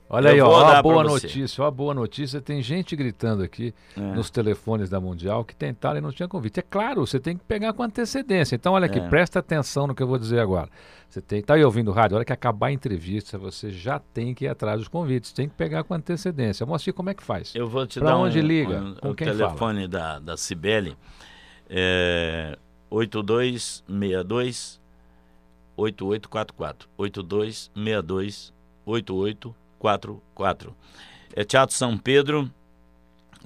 [0.08, 2.40] Olha Eu aí, ó, a boa notícia, ó, a boa notícia.
[2.40, 4.00] Tem gente gritando aqui É.
[4.00, 6.60] nos telefones da Mundial que tentaram e não tinha convite.
[6.60, 8.56] É claro, você tem que pegar com antecedência.
[8.56, 9.08] Então, olha aqui, É.
[9.10, 10.70] presta atenção no que eu vou dizer agora.
[11.10, 13.98] Você tem, tá aí ouvindo o rádio, a hora que acabar a entrevista, você já
[14.00, 16.66] tem que ir atrás dos convites, tem que pegar com antecedência.
[16.68, 17.54] Mostre como é que faz.
[17.56, 18.78] Eu vou te Pra dar onde um, liga?
[18.80, 20.96] um- Com o quem telefone da, da Cibele.
[21.70, 22.58] É
[22.92, 24.80] 8262
[25.78, 26.88] 8844.
[26.98, 28.54] 8262
[28.86, 29.65] 8844.
[31.34, 32.52] É Teatro São Pedro,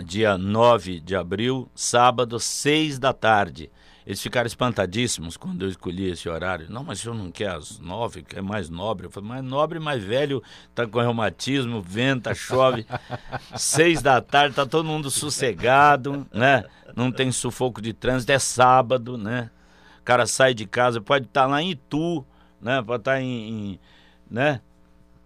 [0.03, 3.71] dia 9 de abril, sábado, 6 da tarde.
[4.09, 6.65] Eles ficaram espantadíssimos quando eu escolhi esse horário.
[6.67, 9.05] Não, mas o senhor não quer às nove, quer mais nobre?
[9.05, 10.41] Eu falei, mais nobre, mais velho,
[10.73, 12.87] tá com reumatismo, venta, chove.
[13.55, 16.63] Seis da tarde, tá todo mundo sossegado, né?
[16.95, 19.51] Não tem sufoco de trânsito, é sábado, né?
[19.99, 22.25] O cara sai de casa, pode estar lá em Itu,
[22.59, 22.81] né?
[22.81, 23.79] Pode estar em, em,
[24.27, 24.59] né?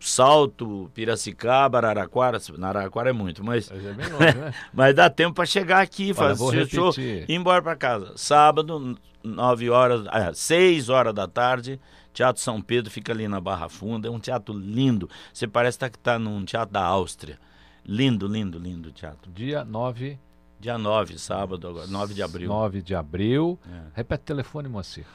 [0.09, 2.39] Salto, Piracicaba, Araraquara.
[2.61, 4.53] Araraquara é muito, mas, Mas é longe, né?
[4.73, 8.13] mas dá tempo para chegar aqui, Olha, fazer o show e ir embora para casa.
[8.15, 11.79] Sábado, 9 horas, ah, 6 horas da tarde,
[12.13, 14.07] Teatro São Pedro fica ali na Barra Funda.
[14.07, 15.09] É um teatro lindo.
[15.33, 17.39] Você parece estar que tá num teatro da Áustria.
[17.85, 19.31] Lindo, lindo, lindo o teatro.
[19.31, 20.17] Dia 9,
[20.63, 22.47] Dia 9, sábado, agora, 9 de abril.
[22.47, 23.59] 9 de abril.
[23.69, 23.81] É.
[23.95, 25.05] Repete o telefone, Moacir.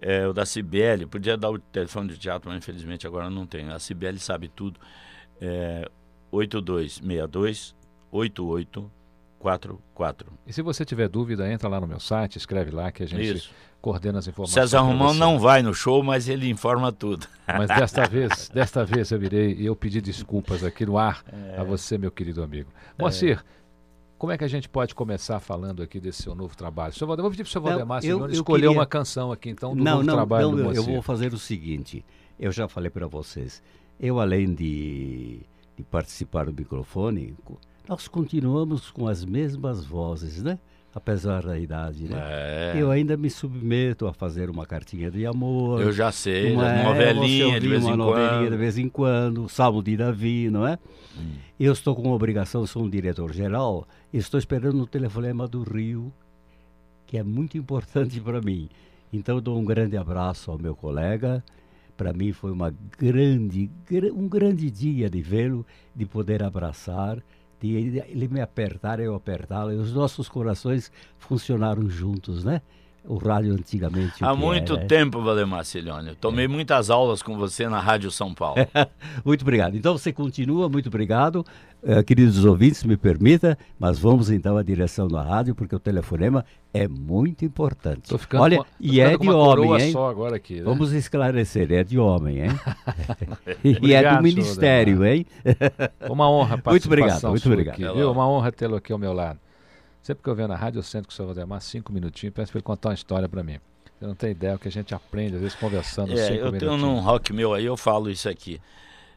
[0.00, 3.70] É, o da Cibele, podia dar o telefone do teatro, mas infelizmente agora não tem.
[3.70, 4.78] A Cibele sabe tudo.
[5.40, 5.88] É
[6.30, 7.74] 8262
[8.12, 10.32] 8844.
[10.46, 13.36] E se você tiver dúvida, entra lá no meu site, escreve lá que a gente
[13.36, 13.50] Isso.
[13.80, 14.54] coordena as informações.
[14.54, 17.26] César Romão não vai no show, mas ele informa tudo.
[17.46, 21.60] Mas desta vez, desta vez eu virei e eu pedi desculpas aqui no ar É.
[21.60, 22.70] a você, meu querido amigo.
[22.98, 23.44] Moacir,
[24.24, 26.94] como é que a gente pode começar falando aqui desse seu novo trabalho?
[26.94, 29.76] Seu Valdemar, vou pedir para o seu Valdemar eu- escolher queria- uma canção aqui, então,
[29.76, 30.92] do não, novo não, trabalho não, do eu, eu Moacir.
[30.94, 32.02] vou fazer o seguinte.
[32.40, 33.62] Eu já falei para vocês.
[34.00, 35.40] Eu, além de,
[35.76, 37.36] de participar do microfone,
[37.86, 40.58] nós continuamos com as mesmas vozes, né?
[40.94, 42.16] Apesar da idade, né?
[42.20, 45.80] É, Eu ainda me submeto a fazer uma cartinha de amor.
[45.82, 48.50] eu já sei, uma é, novelinha de vez uma em novelinha quando.
[48.50, 50.78] de vez em quando, Salmo de Davi, não é?
[51.18, 51.32] Hum.
[51.58, 56.12] Eu estou com obrigação, sou um diretor-geral, e estou esperando o telefonema do Rio,
[57.06, 58.68] que é muito importante para mim.
[59.12, 61.42] Então, dou um grande abraço ao meu colega.
[61.96, 65.64] Para mim foi uma grande, gra- um grande dia de vê-lo,
[65.94, 67.18] de poder abraçar,
[67.64, 72.60] de ele ele me apertar, eu apertá-lo, e os nossos corações funcionaram juntos, né?
[73.06, 74.24] O rádio antigamente.
[74.24, 74.86] Há muito era.
[74.86, 76.10] tempo, Valdemar Cilione.
[76.10, 78.56] Eu tomei muitas aulas com você na Rádio São Paulo.
[79.24, 79.76] muito obrigado.
[79.76, 81.44] Então você continua, muito obrigado.
[81.86, 86.42] Eh, queridos ouvintes, me permita, mas vamos então à direção da rádio, porque o telefonema
[86.72, 88.08] é muito importante.
[88.08, 89.92] Tô ficando Olha, com- tô e ficando é com de uma homem, hein?
[89.92, 90.62] só agora aqui, né?
[90.62, 92.50] Vamos esclarecer, é de homem, hein?
[93.62, 95.26] e é Obrigado, do Ministério, hein?
[96.08, 97.74] Uma honra a Muito obrigado, muito obrigado.
[97.74, 98.10] Aqui, viu?
[98.10, 99.38] Uma honra tê-lo aqui ao meu lado.
[100.04, 102.52] Sempre que eu venho na rádio, eu sento com o senhor Valdemar cinco minutinhos, peço
[102.52, 103.58] para ele contar uma história para mim.
[103.98, 106.52] Você não tem ideia o que a gente aprende, às vezes, conversando É, cinco eu
[106.52, 106.80] tenho minutinhos.
[106.82, 108.60] num rock meu aí, eu falo isso aqui.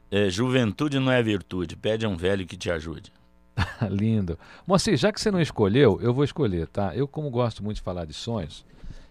[0.09, 3.11] É, juventude não é virtude, pede a um velho que te ajude.
[3.91, 4.39] Lindo.
[4.65, 6.95] Moacir, já que você não escolheu, eu vou escolher, tá?
[6.95, 8.65] Eu, como gosto muito de falar de sonhos,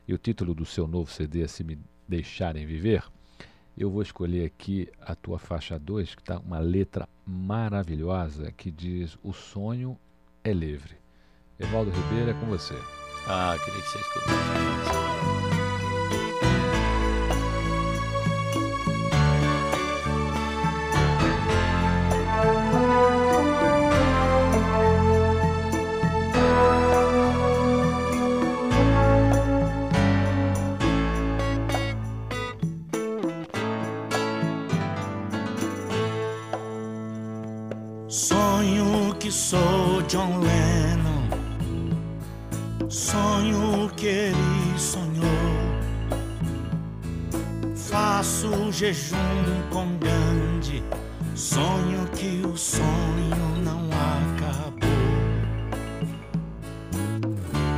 [0.09, 3.05] e o título do seu novo CD é Se Me Deixarem Viver,
[3.77, 9.18] eu vou escolher aqui a tua faixa 2, que está uma letra maravilhosa que diz:
[9.22, 9.99] O sonho
[10.43, 10.97] é livre.
[11.59, 12.75] Evaldo Ribeiro é com você.
[13.27, 15.46] Ah, queria que você escutasse.
[48.77, 49.16] Jejum
[49.70, 50.85] com Gandhi.
[51.35, 54.87] Sonho que o sonho não acabou.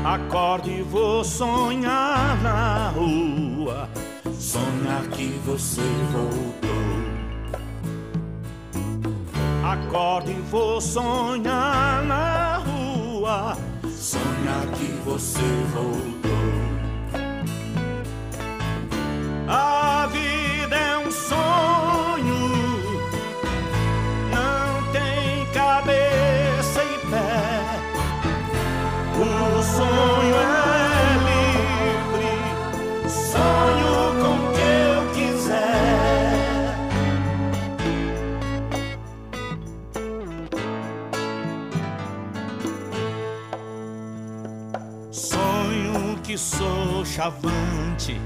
[0.05, 3.89] Acordo e vou sonhar na rua.
[4.37, 5.83] Sonhar que você
[6.13, 6.69] voltou.
[9.65, 13.57] Acordo e vou sonhar na rua.
[13.89, 15.43] Sonhar que você
[15.73, 16.19] voltou.
[19.49, 20.38] A vida
[20.75, 22.49] é um sonho,
[24.31, 27.63] não tem cabeça e pé.
[29.17, 30.47] O sonho é
[31.29, 32.33] livre,
[33.09, 36.33] sonho com que eu quiser.
[45.11, 48.21] Sonho que sou chavante,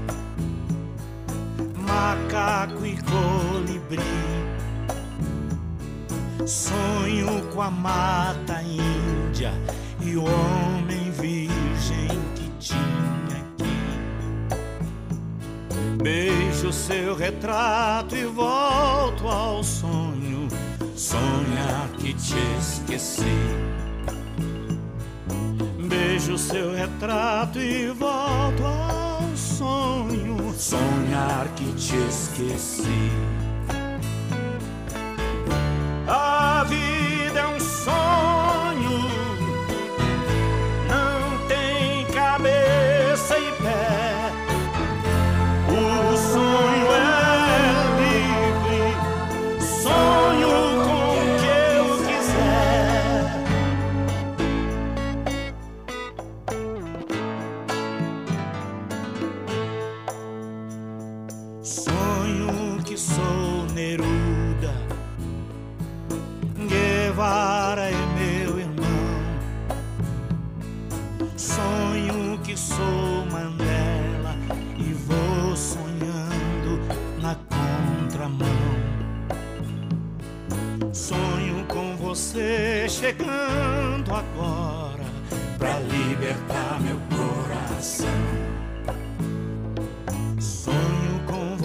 [7.63, 9.53] a mata índia
[10.01, 13.79] e o homem virgem que tinha aqui.
[16.03, 20.49] Beijo seu retrato e volto ao sonho,
[20.93, 23.23] sonhar que te esqueci.
[25.87, 30.53] Beijo seu retrato e volto ao sonho.
[30.57, 33.32] Sonhar que te esqueci.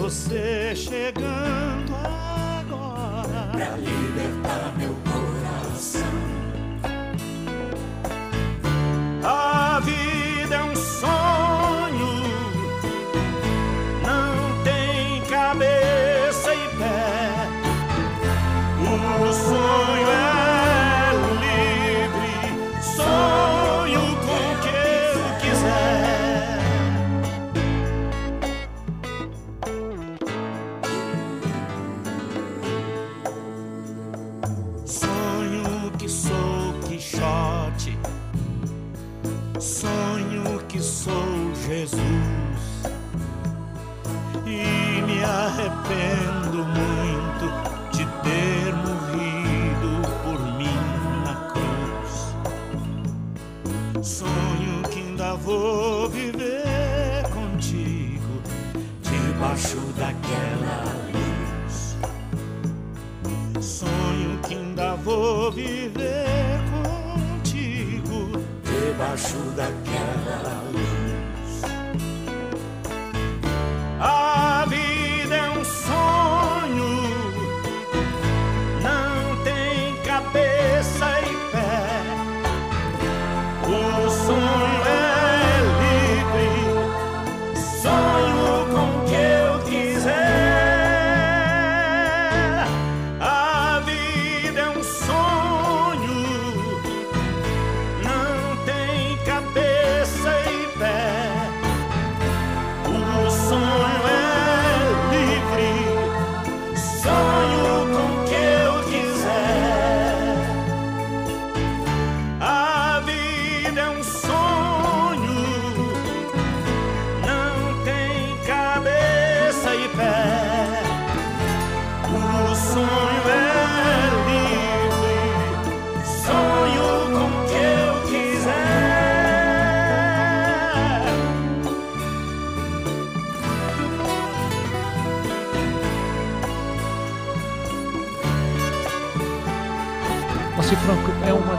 [0.09, 3.78] Você chegando agora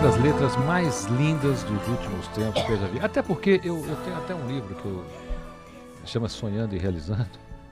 [0.02, 3.00] das letras mais lindas dos últimos tempos que eu já vi.
[3.00, 5.06] Até porque eu, eu tenho até um livro que eu
[6.06, 7.28] chama Sonhando e Realizando.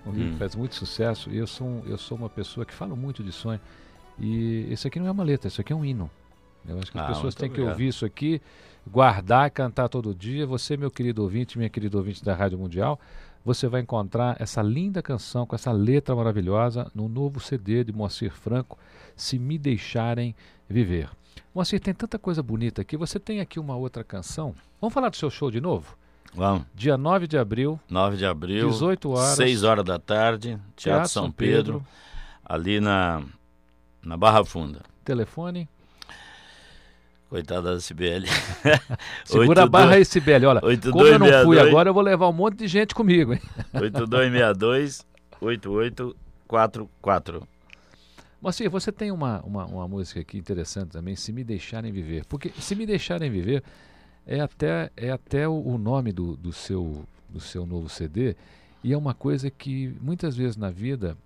[0.06, 0.34] Um livro Hum.
[0.34, 3.24] que faz muito sucesso e eu sou, um- eu sou uma pessoa que fala muito
[3.24, 3.60] de sonho.
[4.20, 6.10] E esse aqui não é uma letra, isso aqui é um hino.
[6.68, 7.72] Eu acho que as Ah, pessoas têm que obrigado.
[7.74, 8.42] ouvir isso aqui,
[8.90, 10.46] guardar, cantar todo dia.
[10.48, 13.00] Você, meu querido ouvinte, minha querida ouvinte da Rádio Mundial,
[13.44, 18.32] você vai encontrar essa linda canção com essa letra maravilhosa no novo CD de Moacir
[18.34, 18.78] Franco,
[19.16, 20.36] Se Me Deixarem
[20.70, 21.10] Viver.
[21.58, 22.96] Moacir, tem tanta coisa bonita aqui.
[22.96, 24.54] Você tem aqui uma outra canção.
[24.80, 25.98] Vamos falar do seu show de novo?
[26.36, 26.68] Vamos.
[26.76, 29.38] Dia 9 de abril, 9 de abril, 18 horas.
[29.38, 31.84] 6 horas da tarde, Teatro, São Pedro,
[32.46, 33.24] ali na,
[34.04, 34.82] na Barra Funda.
[35.04, 35.68] Telefone.
[37.28, 38.28] Coitada da Cibele.
[39.26, 40.46] Segura a barra aí, Sibeli.
[40.46, 41.70] Olha, oito como dois eu não meia fui dois.
[41.70, 43.42] agora, eu vou levar um monte de gente comigo, hein?
[43.74, 45.04] 8262
[45.42, 47.48] 8844.
[48.42, 52.26] Moacir, você tem uma, uma, uma música aqui interessante também, Se Me Deixarem Viver.
[52.26, 53.64] Porque Se Me Deixarem Viver
[54.26, 58.36] é até, é até o, nome do, do, seu, do seu novo CD
[58.84, 61.18] e é uma coisa que muitas vezes na vida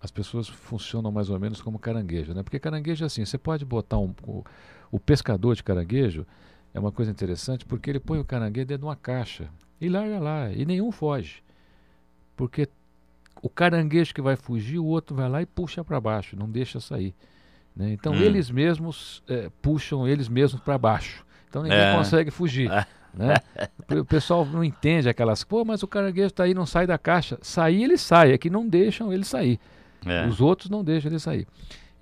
[0.00, 2.42] as pessoas funcionam mais ou menos como caranguejo, né?
[2.42, 4.44] Porque caranguejo é assim, você pode botar um, o,
[4.90, 6.26] o pescador de caranguejo,
[6.74, 9.48] é uma coisa interessante porque ele põe o caranguejo dentro de uma caixa
[9.80, 11.42] e larga lá e nenhum foge.
[12.36, 12.68] Porque
[13.44, 16.80] o caranguejo que vai fugir, o outro vai lá e puxa para baixo, não deixa
[16.80, 17.14] sair.
[17.76, 17.92] né?
[17.92, 18.22] Então Hum.
[18.22, 21.24] eles mesmos eh, puxam eles mesmos para baixo.
[21.48, 21.92] Então ninguém É.
[21.96, 22.70] consegue fugir.
[23.12, 23.34] né?
[24.00, 27.36] O pessoal não entende aquelas, pô, mas o caranguejo está aí, não sai da caixa.
[27.42, 29.58] Sair ele sai, é que não deixam ele sair.
[30.06, 30.26] É.
[30.26, 31.46] Os outros não deixam ele sair.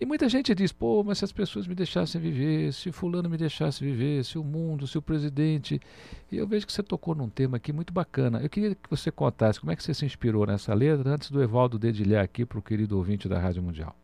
[0.02, 3.36] E muita gente diz, pô, mas se as pessoas me deixassem viver, se fulano me
[3.36, 5.80] deixasse viver, se o mundo, se o presidente.
[6.28, 8.40] E eu vejo que você tocou num tema aqui muito bacana.
[8.42, 11.40] Eu queria que você contasse como é que você se inspirou nessa letra antes do
[11.40, 13.94] Evaldo dedilhar aqui para o querido ouvinte da Rádio Mundial.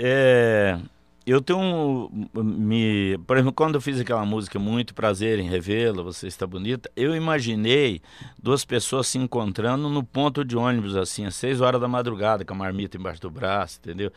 [0.00, 0.80] É,
[1.26, 6.26] eu tenho me, por exemplo, quando eu fiz aquela música Muito Prazer em Revê-la, Você
[6.26, 8.02] Está Bonita, eu imaginei
[8.42, 12.52] duas pessoas se encontrando no ponto de ônibus, assim, às seis horas da madrugada, com
[12.52, 14.12] a marmita embaixo do braço, entendeu?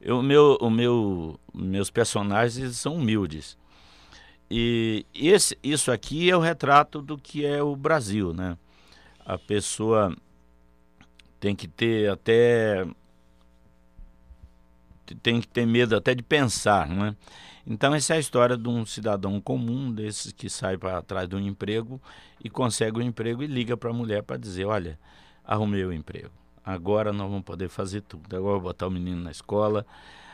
[0.00, 3.56] Eu, meu, o meu, meus personagens são humildes.
[4.50, 8.58] E esse, isso aqui é o retrato do que é o Brasil, né?
[9.24, 10.14] A pessoa
[11.40, 12.86] tem que ter até
[15.14, 17.16] tem que ter medo até de pensar, não é?
[17.66, 21.36] Então essa é a história de um cidadão comum desses que sai para trás de
[21.36, 22.00] um emprego
[22.42, 24.98] e consegue um emprego e liga para a mulher para dizer, olha,
[25.44, 26.30] arrumei o emprego.
[26.64, 28.36] Agora nós vamos poder fazer tudo.
[28.36, 29.86] Agora eu vou botar o menino na escola,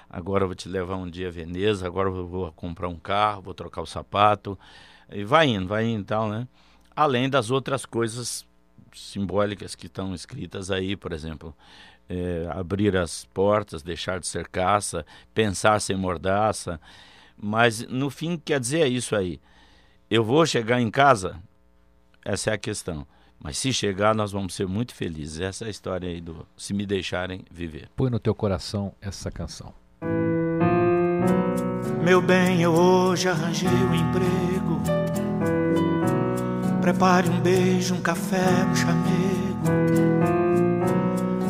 [0.08, 3.42] agora eu vou te levar um dia a Veneza, agora eu vou comprar um carro,
[3.42, 4.58] vou trocar o sapato.
[5.10, 6.46] E vai indo, vai indo e tal, né?
[6.94, 8.46] Além das outras coisas
[8.94, 11.54] simbólicas que estão escritas aí, por exemplo,
[12.08, 15.04] é, abrir as portas, deixar de ser caça,
[15.34, 16.80] pensar sem mordaça.
[17.36, 19.40] Mas no fim quer dizer é isso aí.
[20.10, 21.38] Eu vou chegar em casa,
[22.24, 23.06] essa é a questão.
[23.40, 25.40] Mas se chegar, nós vamos ser muito felizes.
[25.40, 27.88] Essa é a história aí do se me deixarem viver.
[27.94, 29.72] Põe no teu coração essa canção.
[32.02, 34.80] Meu bem, eu hoje arranjei um emprego.
[36.80, 40.37] Prepare um beijo, um café, um chamego.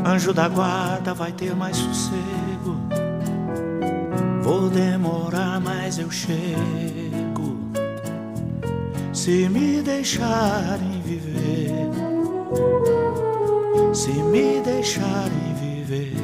[0.09, 2.77] Anjo da guarda vai ter mais sossego.
[4.43, 7.59] Vou demorar, mas eu chego.
[9.13, 11.89] Se me deixarem viver.
[13.99, 16.15] se me deixarem viver,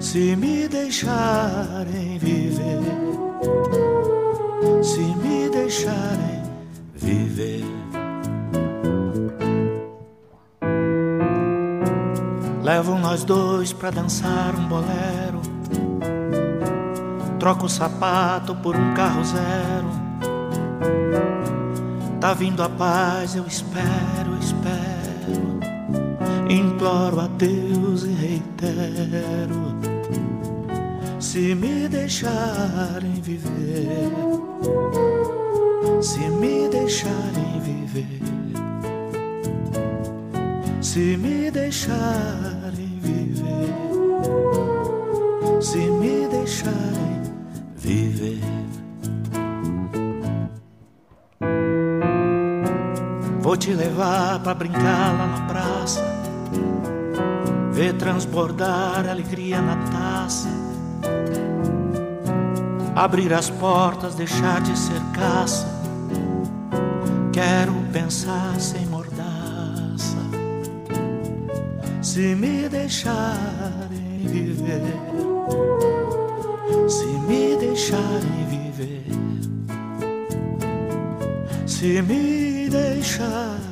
[0.00, 2.80] se me deixarem viver,
[4.82, 6.35] se me deixarem
[12.86, 15.42] Levam nós dois pra dançar um bolero.
[17.36, 19.88] Troco o sapato por um carro zero.
[22.20, 24.86] Tá vindo a paz, eu espero, espero
[26.48, 29.74] imploro a Deus e reitero:
[31.18, 34.12] se me deixarem viver,
[36.00, 38.22] se me deixarem viver,
[40.80, 42.55] se me deixarem
[54.06, 56.00] Levar pra brincar lá na praça
[57.72, 60.48] Ver transbordar alegria na taça.
[62.94, 65.66] Abrir as portas, deixar de ser caça.
[67.32, 70.16] Quero pensar sem mordaça.
[72.00, 74.80] Se me deixarem viver,
[76.88, 79.04] se me deixarem viver,
[81.66, 83.65] se me deixarem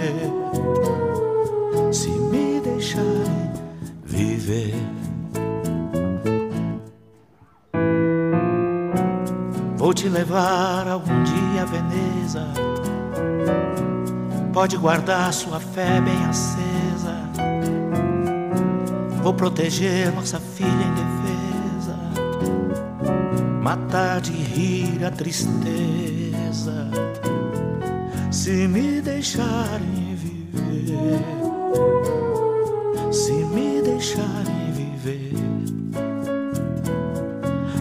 [0.00, 3.52] viver, se me deixarem
[4.04, 4.74] viver.
[9.76, 12.46] Vou te levar algum dia a Veneza.
[14.52, 17.20] Pode guardar sua fé bem acesa.
[19.22, 21.96] Vou proteger nossa filha em defesa.
[23.62, 26.90] Matar de rir a tristeza.
[28.40, 31.40] Se me deixarem viver
[33.12, 35.34] se me deixarem viver,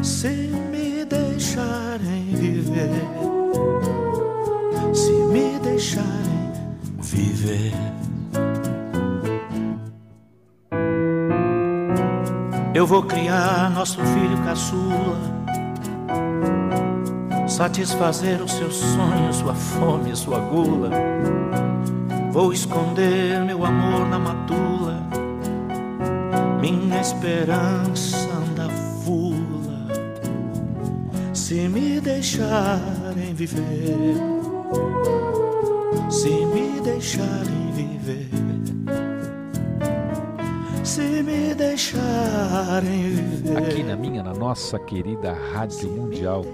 [0.03, 2.89] se me deixarem viver,
[4.93, 6.51] se me deixarem
[7.03, 7.73] viver.
[12.75, 15.38] Eu vou criar nosso filho caçula,
[17.59, 20.89] satisfazer os seus sonhos, sua fome, sua gula.
[22.31, 24.97] Vou esconder meu amor na matula
[26.61, 28.69] minha esperança anda
[29.03, 29.87] fula.
[31.33, 34.15] Se me deixarem viver,
[36.09, 38.29] se me deixarem viver,
[40.83, 43.57] se me deixarem viver.
[43.57, 46.45] Aqui na minha, na nossa querida Rádio Mundial,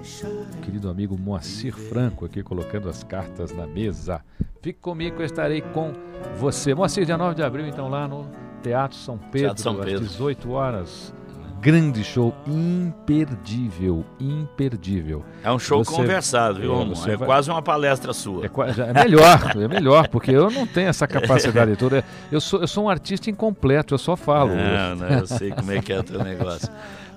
[0.66, 4.20] querido amigo Moacir Franco aqui colocando as cartas na mesa.
[4.60, 5.92] Fique comigo, eu estarei com
[6.40, 6.74] você.
[6.74, 8.26] Moacir, dia 9 de abril, então lá no
[8.64, 10.04] Teatro São Pedro, Teatro São Pedro.
[10.04, 11.14] às 18 horas.
[11.60, 15.24] Grande show, imperdível, imperdível.
[15.42, 17.26] É um show você, conversado, viu, É, é vai...
[17.26, 18.44] quase uma palestra sua.
[18.44, 18.50] É,
[18.90, 22.04] é, melhor, é melhor, porque eu não tenho essa capacidade toda.
[22.30, 24.54] Eu sou, eu sou um artista incompleto, eu só falo.
[24.54, 26.68] Não, não, eu sei como é que é o teu negócio.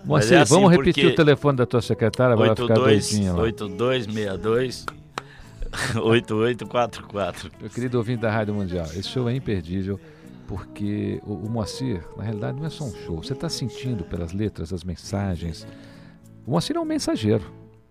[0.06, 3.42] Moacir, é assim, vamos repetir o telefone da tua secretária para ficar doidinha lá.
[3.42, 4.86] 8262
[5.96, 7.52] 8844.
[7.62, 10.00] Meu querido ouvinte da Rádio Mundial, esse show é imperdível
[10.48, 13.24] porque o, o Moacir, na realidade, não é só um show.
[13.24, 15.68] Você está sentindo pelas letras, as mensagens.
[16.46, 17.44] O Moacir é um mensageiro.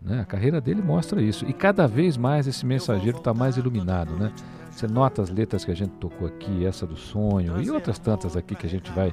[0.03, 0.21] Né?
[0.21, 1.45] A carreira dele mostra isso.
[1.49, 4.17] E cada vez mais esse mensageiro está mais iluminado.
[4.17, 4.33] Né?
[4.73, 8.37] Você nota as letras que a gente tocou aqui, essa do sonho e outras tantas
[8.37, 9.13] aqui que a gente vai,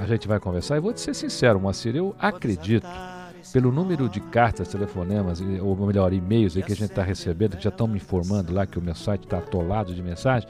[0.00, 0.76] a gente vai conversar.
[0.76, 2.86] E vou te ser sincero, Moacir, eu acredito
[3.52, 7.62] pelo número de cartas, telefonemas, ou melhor, e-mails aí que a gente está recebendo, que
[7.62, 10.48] já estão me informando lá que o meu site está atolado de mensagem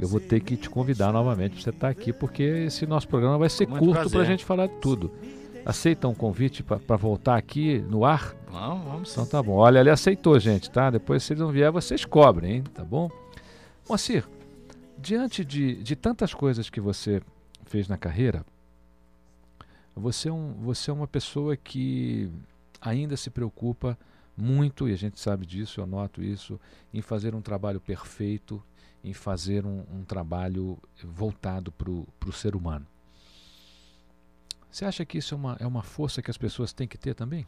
[0.00, 3.08] eu vou ter que te convidar novamente para você estar tá aqui, porque esse nosso
[3.08, 5.10] programa vai ser Muito curto para a gente falar de tudo.
[5.66, 8.34] Aceita um convite para voltar aqui no ar?
[8.50, 9.12] Vamos, vamos.
[9.12, 9.56] Então tá bom.
[9.56, 10.88] Olha, ele aceitou, gente, tá?
[10.88, 12.64] Depois, se ele não vier, vocês cobrem, hein?
[12.72, 13.10] Tá bom?
[13.88, 14.24] Moacir,
[14.96, 17.20] diante de, de tantas coisas que você
[17.68, 18.44] fez na carreira,
[19.94, 22.30] você é, um, você é uma pessoa que
[22.80, 23.98] ainda se preocupa
[24.36, 26.60] muito, e a gente sabe disso, eu noto isso,
[26.94, 28.62] em fazer um trabalho perfeito,
[29.02, 32.86] em fazer um, um trabalho voltado para o ser humano.
[34.70, 37.14] Você acha que isso é uma, é uma força que as pessoas têm que ter
[37.14, 37.46] também?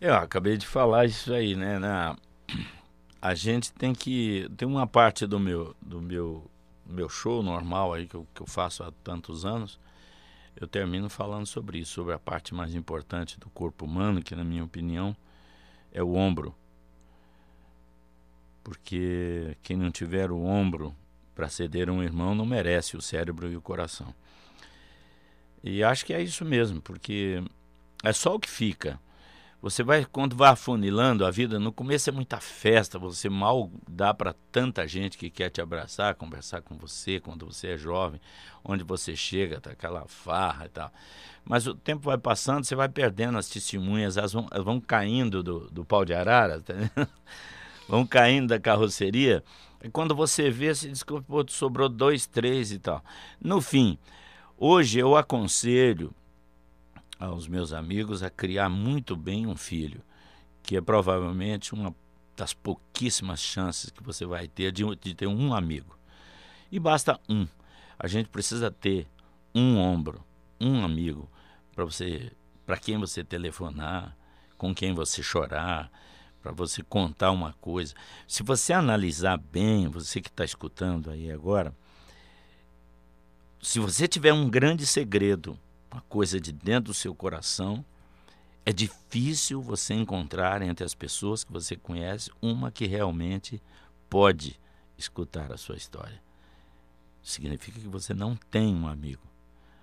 [0.00, 1.78] Eu acabei de falar isso aí, né?
[1.78, 2.16] Na,
[3.20, 4.50] a gente tem que.
[4.56, 6.50] Tem uma parte do meu, do meu,
[6.92, 9.78] meu show normal aí que eu, que eu faço há tantos anos.
[10.54, 14.44] Eu termino falando sobre isso, sobre a parte mais importante do corpo humano, que na
[14.44, 15.16] minha opinião
[15.90, 16.54] é o ombro.
[18.62, 20.94] Porque quem não tiver o ombro
[21.34, 24.14] para ceder a um irmão não merece o cérebro e o coração.
[25.64, 27.42] E acho que é isso mesmo, porque
[28.02, 29.00] é só o que fica.
[29.62, 34.12] Você vai, quando vai afunilando a vida, no começo é muita festa, você mal dá
[34.12, 38.20] para tanta gente que quer te abraçar, conversar com você quando você é jovem,
[38.64, 40.92] onde você chega, tá aquela farra e tal.
[41.44, 45.44] Mas o tempo vai passando, você vai perdendo as testemunhas, elas vão, elas vão caindo
[45.44, 46.74] do, do pau de arara, tá
[47.88, 49.44] vão caindo da carroceria.
[49.80, 51.14] E quando você vê, diz que
[51.50, 53.00] sobrou dois, três e tal.
[53.40, 53.96] No fim,
[54.58, 56.12] hoje eu aconselho
[57.22, 60.02] aos meus amigos a criar muito bem um filho,
[60.62, 61.94] que é provavelmente uma
[62.36, 65.96] das pouquíssimas chances que você vai ter de, de ter um amigo.
[66.70, 67.46] E basta um.
[67.96, 69.06] A gente precisa ter
[69.54, 70.24] um ombro,
[70.60, 71.30] um amigo
[71.74, 72.32] para você,
[72.66, 74.16] para quem você telefonar,
[74.58, 75.92] com quem você chorar,
[76.42, 77.94] para você contar uma coisa.
[78.26, 81.72] Se você analisar bem, você que está escutando aí agora,
[83.60, 85.56] se você tiver um grande segredo
[85.92, 87.84] uma coisa de dentro do seu coração,
[88.64, 93.60] é difícil você encontrar entre as pessoas que você conhece uma que realmente
[94.08, 94.58] pode
[94.96, 96.22] escutar a sua história.
[97.22, 99.22] Significa que você não tem um amigo.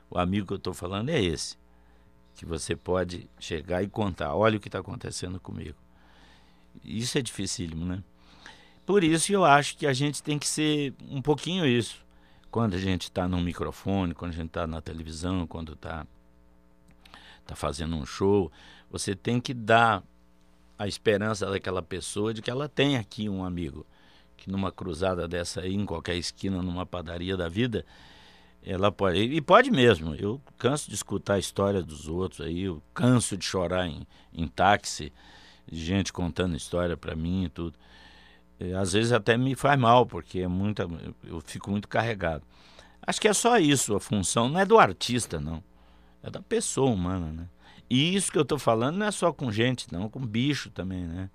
[0.10, 1.58] O amigo que eu estou falando é esse,
[2.36, 5.78] que você pode chegar e contar: olha o que está acontecendo comigo.
[6.84, 8.04] Isso é dificílimo, né?
[8.86, 12.04] Por isso eu acho que a gente tem que ser um pouquinho isso
[12.52, 16.06] quando a gente está no microfone, quando a gente está na televisão, quando está
[17.46, 18.52] tá fazendo um show,
[18.90, 20.04] você tem que dar
[20.78, 23.86] a esperança daquela pessoa de que ela tem aqui um amigo.
[24.38, 27.86] Que numa cruzada dessa aí, em qualquer esquina, numa padaria da vida,
[28.64, 29.20] ela pode.
[29.20, 30.16] E pode mesmo.
[30.16, 34.48] Eu canso de escutar a história dos outros aí, eu canso de chorar em, em
[34.48, 35.12] táxi,
[35.70, 37.78] gente contando história para mim e tudo.
[38.60, 40.86] É, às vezes até me faz mal, porque é muita,
[41.24, 42.44] eu fico muito carregado.
[43.02, 45.64] Acho que é só isso a função, não é do artista, não.
[46.22, 47.48] É da pessoa humana, né?
[47.90, 51.08] E isso que eu estou falando não é só com gente, não, com bicho também,
[51.08, 51.30] né?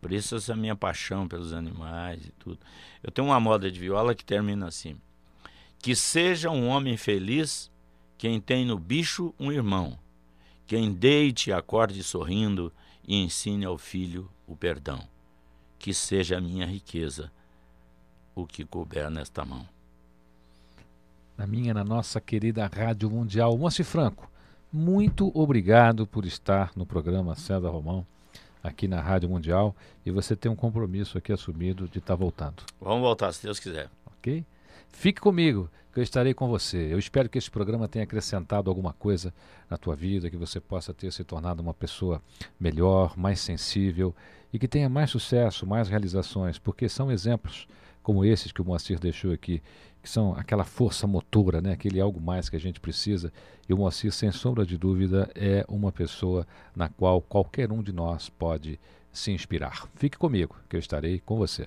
[0.00, 2.58] Por isso essa minha paixão pelos animais e tudo.
[3.02, 4.96] Eu tenho uma moda de viola que termina assim:
[5.78, 7.70] Que seja um homem feliz
[8.16, 9.98] quem tem no bicho um irmão,
[10.66, 12.72] quem deite e acorde sorrindo
[13.06, 15.13] e ensine ao filho o perdão
[15.84, 17.30] que seja a minha riqueza
[18.34, 19.68] o que couber nesta mão.
[21.36, 23.54] Na minha, na nossa querida Rádio Mundial.
[23.58, 24.26] Moacir Franco,
[24.72, 28.06] muito obrigado por estar no programa César Romão,
[28.62, 29.76] aqui na Rádio Mundial.
[30.06, 32.62] E você tem um compromisso aqui assumido de estar tá voltando.
[32.80, 33.90] Vamos voltar, se Deus quiser.
[34.06, 34.42] Ok?
[34.94, 36.88] Fique comigo, que eu estarei com você.
[36.90, 39.34] Eu espero que esse programa tenha acrescentado alguma coisa
[39.68, 42.22] na tua vida, que você possa ter se tornado uma pessoa
[42.58, 44.14] melhor, mais sensível
[44.50, 47.68] e que tenha mais sucesso, mais realizações, porque são exemplos
[48.02, 49.62] como esses que o Moacir deixou aqui,
[50.02, 51.72] que são aquela força motora, né?
[51.72, 53.32] aquele algo mais que a gente precisa.
[53.68, 57.92] E o Moacir, sem sombra de dúvida, é uma pessoa na qual qualquer um de
[57.92, 58.80] nós pode
[59.12, 59.86] se inspirar.
[59.96, 61.66] Fique comigo, que eu estarei com você.